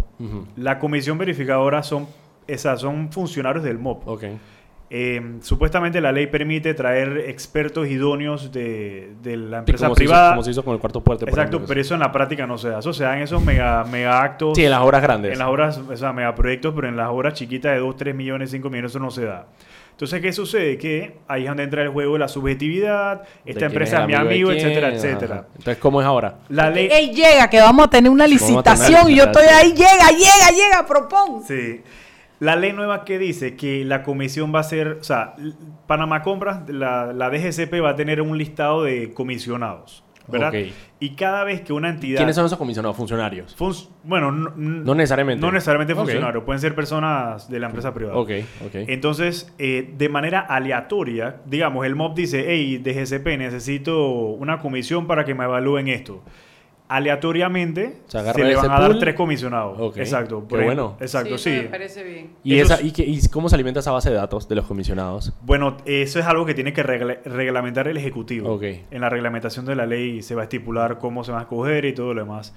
[0.55, 2.07] La comisión verificadora son,
[2.47, 4.07] esas son funcionarios del MOP.
[4.95, 10.11] Eh, supuestamente la ley permite traer expertos idóneos de, de la empresa como se hizo-
[10.11, 10.30] privada.
[10.32, 11.26] como se hizo con el cuarto puente.
[11.26, 12.78] por Exacto, ejemplo, pero eso en la práctica no se da.
[12.80, 14.55] Eso se da en esos mega, mega actos.
[14.55, 15.34] Sí, en las obras grandes.
[15.34, 18.51] En las obras, o sea, megaproyectos, pero en las obras chiquitas de 2, 3 millones,
[18.51, 19.47] 5 millones, eso no se da.
[19.93, 20.77] Entonces, ¿qué sucede?
[20.77, 24.49] Que ahí es donde entra el juego de la subjetividad, esta empresa es mi amigo,
[24.49, 24.95] quién, etcétera, ajá.
[24.95, 25.47] etcétera.
[25.55, 26.39] Entonces, ¿cómo es ahora?
[26.49, 26.89] La ley...
[26.91, 30.85] Ey, llega, que vamos a tener una licitación y yo estoy ahí, llega, llega, llega,
[30.87, 31.43] propón.
[31.47, 31.81] Sí.
[32.39, 35.35] La ley nueva que dice que la comisión va a ser, o sea,
[35.85, 40.03] Panamá Compras, la, la DGCP va a tener un listado de comisionados.
[40.28, 40.51] ¿Verdad?
[40.99, 42.17] Y cada vez que una entidad...
[42.17, 42.95] ¿Quiénes son esos comisionados?
[42.95, 43.55] Funcionarios.
[43.55, 45.45] Fun- bueno, no, No necesariamente.
[45.45, 48.17] No necesariamente funcionarios, pueden ser personas de la empresa privada.
[48.17, 48.30] Ok,
[48.65, 48.76] ok.
[48.88, 55.26] Entonces, eh, de manera aleatoria, digamos, el MOB dice, hey, DGCP, necesito una comisión para
[55.26, 56.24] que me evalúen esto.
[56.89, 58.99] Aleatoriamente Se se, le van a dar pool.
[58.99, 59.79] tres comisionados.
[59.79, 59.97] Ok.
[59.97, 60.45] Exacto.
[60.47, 60.65] Qué ejemplo.
[60.65, 60.97] bueno.
[60.99, 61.61] Exacto, Sí, sí.
[61.63, 62.29] me parece bien.
[62.43, 64.65] ¿Y, esa, es- y, qué- y cómo se alimenta esa base de datos de los
[64.65, 65.34] comisionados?
[65.41, 68.53] Bueno, eso es algo que tiene que regla- reglamentar el Ejecutivo.
[68.53, 68.63] Ok.
[68.91, 71.86] En la reglamentación de la ley se va a estipular cómo se va a escoger
[71.86, 72.53] y todo lo demás.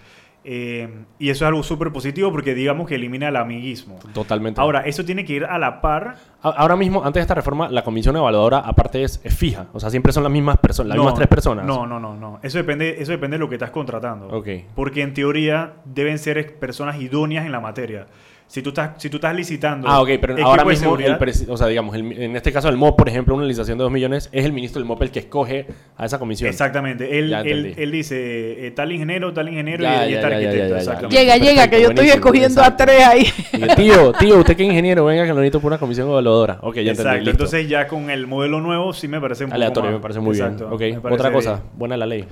[0.49, 0.89] Eh,
[1.19, 3.99] y eso es algo súper positivo porque digamos que elimina el amiguismo.
[4.15, 4.61] Totalmente.
[4.61, 6.15] Ahora, eso tiene que ir a la par.
[6.41, 9.67] Ahora mismo, antes de esta reforma, la comisión evaluadora aparte es, es fija.
[9.73, 11.67] O sea, siempre son las mismas personas, las No, mismas tres personas.
[11.67, 12.39] No, no, no, no.
[12.45, 14.29] Eso depende, eso depende de lo que estás contratando.
[14.29, 14.49] Ok.
[14.77, 18.07] Porque en teoría deben ser personas idóneas en la materia.
[18.49, 19.89] Si tú estás, si tú estás licitando.
[19.89, 21.17] Ah, ok, pero ahora mismo, el
[21.49, 23.91] o sea, digamos, el- en este caso el MOP, por ejemplo, una licitación de 2
[23.93, 25.67] millones, es el ministro del MOP el que escoge
[25.97, 26.49] a esa comisión.
[26.49, 27.19] Exactamente.
[27.19, 30.47] Él, él, dice eh, tal ingeniero, tal ingeniero Ya, y, y ya, tal ya, ya,
[30.49, 30.69] arquitecto.
[30.69, 30.77] ya, ya.
[30.79, 31.17] exactamente.
[31.17, 33.27] Llega, llega, que yo estoy escogiendo a tres ahí.
[33.53, 36.59] Y tío, tío, usted que es ingeniero, venga que lo necesito por una comisión evaluadora.
[36.63, 37.01] Ok, ya entendí.
[37.03, 37.31] Exacto.
[37.31, 40.21] Entonces ya con el modelo nuevo sí me parece un poco Aleatorio, más- me parece
[40.21, 40.95] muy Exacto, bien.
[40.97, 41.65] Ok, parece otra cosa, bien.
[41.75, 42.25] buena la ley.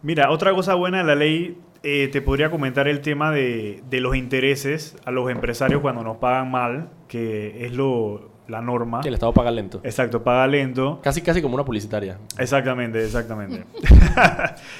[0.00, 4.00] Mira, otra cosa buena de la ley, eh, te podría comentar el tema de, de
[4.00, 9.00] los intereses a los empresarios cuando nos pagan mal, que es lo, la norma.
[9.00, 9.80] Que el Estado paga lento.
[9.84, 11.00] Exacto, paga lento.
[11.02, 12.18] Casi, casi como una publicitaria.
[12.38, 13.64] Exactamente, exactamente.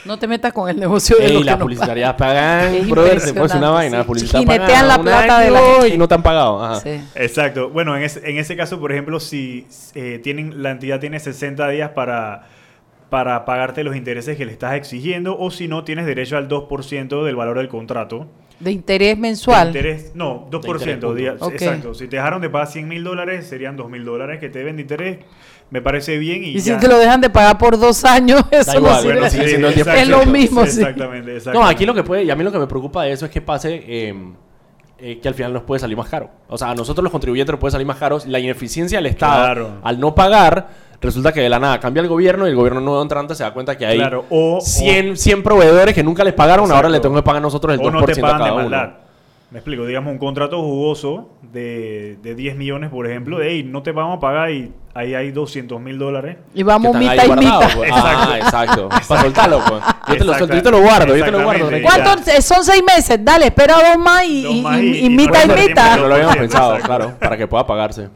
[0.04, 2.60] No te metas con el negocio de Ey, los que las publicitarias pagan.
[2.60, 3.90] pagan, Es brother, te puedes una vaina.
[3.90, 3.96] sí.
[3.98, 5.88] Las publicitarias Jinetean pagan la plata de la gente.
[5.88, 6.64] y no te han pagado.
[6.64, 6.80] Ajá.
[6.80, 7.00] Sí.
[7.14, 7.70] Exacto.
[7.70, 11.68] Bueno, en ese, en ese caso, por ejemplo, si eh, tienen, la entidad tiene 60
[11.68, 12.46] días para,
[13.10, 17.24] para pagarte los intereses que le estás exigiendo, o si no, tienes derecho al 2%
[17.24, 18.26] del valor del contrato.
[18.60, 19.72] De interés mensual.
[19.72, 20.74] De interés, no, 2%.
[20.74, 21.14] interés, punto.
[21.14, 21.52] día- Ok.
[21.52, 21.94] Exacto.
[21.94, 24.76] Si te dejaron de pagar 100 mil dólares, serían 2 mil dólares que te deben
[24.76, 25.18] de interés.
[25.70, 26.42] Me parece bien.
[26.44, 29.12] Y, Y si te lo dejan de pagar por dos años, eso no igual, sirve.
[29.14, 30.00] bueno, sigue siendo el exacto.
[30.00, 30.02] 10%.
[30.02, 30.80] Es lo mismo, sí.
[30.80, 31.74] Exactamente, No, exactamente.
[31.74, 33.40] aquí lo que puede, y a mí lo que me preocupa de eso es que
[33.42, 34.14] pase eh,
[34.98, 36.28] eh, que al final nos puede salir más caro.
[36.48, 38.26] O sea, a nosotros los contribuyentes nos puede salir más caros.
[38.26, 39.70] La ineficiencia del Estado, Claro.
[39.84, 40.68] al no pagar,
[41.00, 43.52] resulta que de la nada cambia el gobierno y el gobierno nuevo entrante se da
[43.52, 47.14] cuenta que hay Claro, o- 100, 100 proveedores que nunca les pagaron, ahora le tengo
[47.16, 48.62] que pagar a nosotros el 2% o no te a pagan cada de uno.
[48.70, 48.90] maldad.
[49.50, 53.82] Me explico, digamos un contrato jugoso de, de 10 millones, por ejemplo, de hey, no
[53.82, 56.36] te vamos a pagar y ahí hay 200 mil dólares.
[56.54, 57.60] Y vamos Que mitad y mitad.
[57.76, 57.90] pues.
[57.92, 58.88] Ah, exacto.
[58.88, 59.82] Para soltarlo, pues.
[60.08, 61.68] Yo te lo suelto, yo te lo guardo, yo te lo guardo.
[61.70, 61.80] Exactamente.
[61.90, 62.04] tranquilo.
[62.14, 62.30] ¿Cuánto?
[62.32, 63.18] Eh, Son seis meses.
[63.22, 65.96] Dale, espera dos más y, Dos y- más y- y- y y mitad y mitad.
[65.98, 66.72] No lo habíamos Exacto.
[66.72, 68.08] pensado, claro, para que pueda pagarse.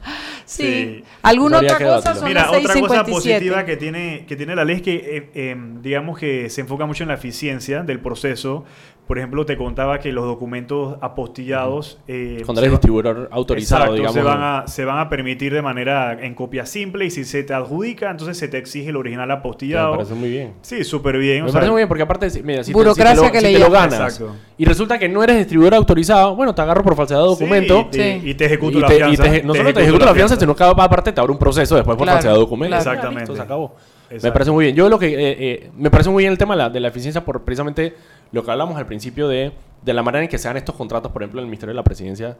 [0.44, 0.62] Sí.
[0.62, 1.04] Sí.
[1.22, 2.14] ¿Alguna otra que cosa?
[2.14, 3.10] Son Mira, otra cosa 6:57.
[3.10, 6.84] positiva que tiene, que tiene la ley es que, eh, eh, digamos que se enfoca
[6.84, 8.64] mucho en la eficiencia del proceso.
[9.06, 11.98] Por ejemplo, te contaba que los documentos apostillados...
[12.08, 14.14] eh, Cuando eres va- distribuidor autorizado, Exacto, digamos.
[14.14, 17.42] se van, a, se van a permitir de manera en copia simple y si se
[17.42, 19.92] te adjudica, entonces se te exige el original Me apostillado.
[19.94, 20.54] parece muy bien.
[20.62, 21.42] Sí, súper bien.
[21.42, 23.26] o Me sea, parece muy bien porque aparte, si- mira, si, te- Burocracia si te,
[23.26, 24.36] lo, que si le te lo ganas Exacto.
[24.56, 27.80] y resulta que no eres distribuidor autorizado, bueno, te agarro por falsedad de sí, documento.
[27.80, 28.28] y, te, Sí.
[28.30, 29.22] y te ejecuto y la te- y fianza.
[29.24, 31.96] te- no solo te ejecuto la fianza, sino que aparte te abre un proceso después
[31.96, 32.76] por Claro, falsedad de documento.
[32.76, 32.90] claro.
[32.90, 33.20] Exactamente.
[33.32, 33.74] Listo, se acabó.
[34.22, 34.76] Me parece muy bien.
[34.76, 36.88] Yo lo que eh, eh, me parece muy bien el tema de la, de la
[36.88, 37.94] eficiencia por precisamente
[38.32, 39.52] lo que hablamos al principio de,
[39.82, 41.76] de la manera en que se dan estos contratos, por ejemplo, en el Ministerio de
[41.76, 42.36] la Presidencia,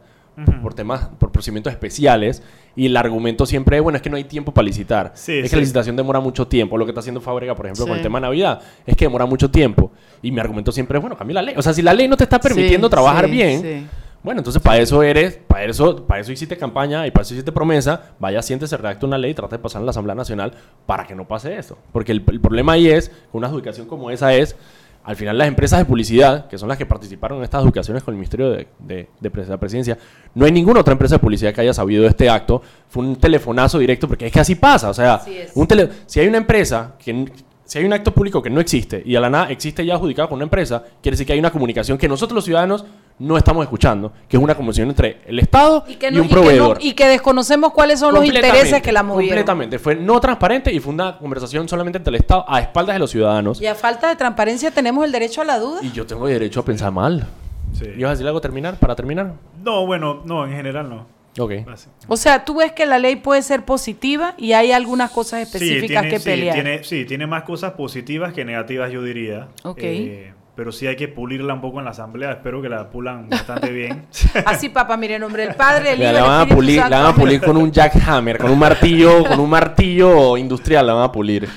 [0.63, 2.41] por temas, por procedimientos especiales,
[2.75, 5.11] y el argumento siempre es, bueno, es que no hay tiempo para licitar.
[5.13, 5.49] Sí, es sí.
[5.51, 6.75] que la licitación demora mucho tiempo.
[6.77, 9.27] Lo que está haciendo Fábrica, por ejemplo, con el tema de Navidad, es que demora
[9.27, 9.91] mucho tiempo.
[10.23, 11.55] Y mi argumento siempre es, bueno, cambia la ley.
[11.55, 13.87] O sea, si la ley no te está permitiendo trabajar bien, sí.
[14.23, 17.51] Bueno, entonces para eso eres, para eso, para eso hiciste campaña y para eso hiciste
[17.51, 20.53] promesa, vaya, siéntese, redacta una ley y trata de pasar en la Asamblea Nacional
[20.85, 21.77] para que no pase eso.
[21.91, 24.55] Porque el, el problema ahí es, que una adjudicación como esa es,
[25.03, 28.13] al final las empresas de publicidad, que son las que participaron en estas adjudicaciones con
[28.13, 29.97] el Ministerio de, de- de Pres- la Presidencia,
[30.33, 32.61] no hay ninguna otra empresa de publicidad que haya sabido de este acto.
[32.87, 34.89] Fue un telefonazo directo, porque es que así pasa.
[34.89, 35.19] O sea,
[35.55, 37.29] un tele- si hay una empresa que...
[37.65, 40.27] Si hay un acto público que no existe y a la nada existe ya adjudicado
[40.27, 42.85] con una empresa, quiere decir que hay una comunicación que nosotros los ciudadanos
[43.23, 46.29] no estamos escuchando, que es una comunicación entre el Estado y, que, no- un y
[46.29, 46.77] que no- proveedor.
[46.81, 49.29] y que desconocemos cuáles son los intereses que la movieron.
[49.37, 49.79] Completamente.
[49.79, 53.09] Fue no transparente y fue una conversación solamente entre el Estado a espaldas de los
[53.11, 53.61] ciudadanos.
[53.61, 55.79] Y a falta de transparencia tenemos el derecho a la duda.
[55.81, 57.25] Y yo tengo derecho a pensar mal.
[57.73, 57.85] Sí.
[57.97, 58.75] ¿Ibas a decir algo terminar?
[58.77, 59.33] ¿Para terminar?
[59.63, 61.05] No, bueno, no, en general no.
[61.39, 61.51] Ok.
[61.71, 61.89] Así.
[62.07, 66.03] O sea, tú ves que la ley puede ser positiva y hay algunas cosas específicas
[66.03, 66.53] tiene, que sí, pelear.
[66.53, 69.47] tiene- sí, tiene más cosas positivas que negativas, yo diría.
[69.63, 69.79] Ok.
[69.81, 72.31] Eh, pero sí hay que pulirla un poco en la asamblea.
[72.31, 74.05] Espero que la pulan bastante bien.
[74.45, 77.15] Así, papá, mire, nombre del Padre, el Hijo La, van a pulir, la van a
[77.15, 81.49] pulir con un jackhammer, con un martillo, con un martillo industrial la van a pulir.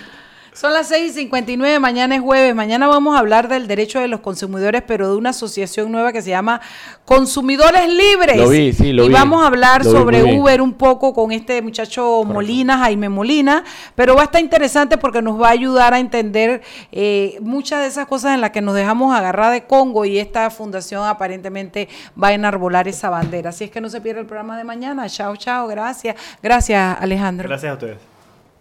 [0.57, 2.54] Son las 6 y 59, mañana es jueves.
[2.54, 6.22] Mañana vamos a hablar del derecho de los consumidores, pero de una asociación nueva que
[6.22, 6.62] se llama
[7.04, 8.38] Consumidores Libres.
[8.38, 9.12] Lo vi, sí, lo y vi.
[9.12, 10.24] vamos a hablar Lo sobre.
[10.38, 15.20] Uber un poco con este muchacho Molina, Jaime Molina, pero va a estar interesante porque
[15.20, 18.74] nos va a ayudar a entender eh, muchas de esas cosas en las que nos
[18.74, 21.86] dejamos agarrar de Congo y esta fundación aparentemente
[22.20, 23.50] va a enarbolar esa bandera.
[23.50, 25.07] Así es que no se pierda el programa de mañana.
[25.11, 26.16] Chao, chao, gracias.
[26.42, 27.46] Gracias, Alejandro.
[27.46, 28.15] Gracias a ustedes.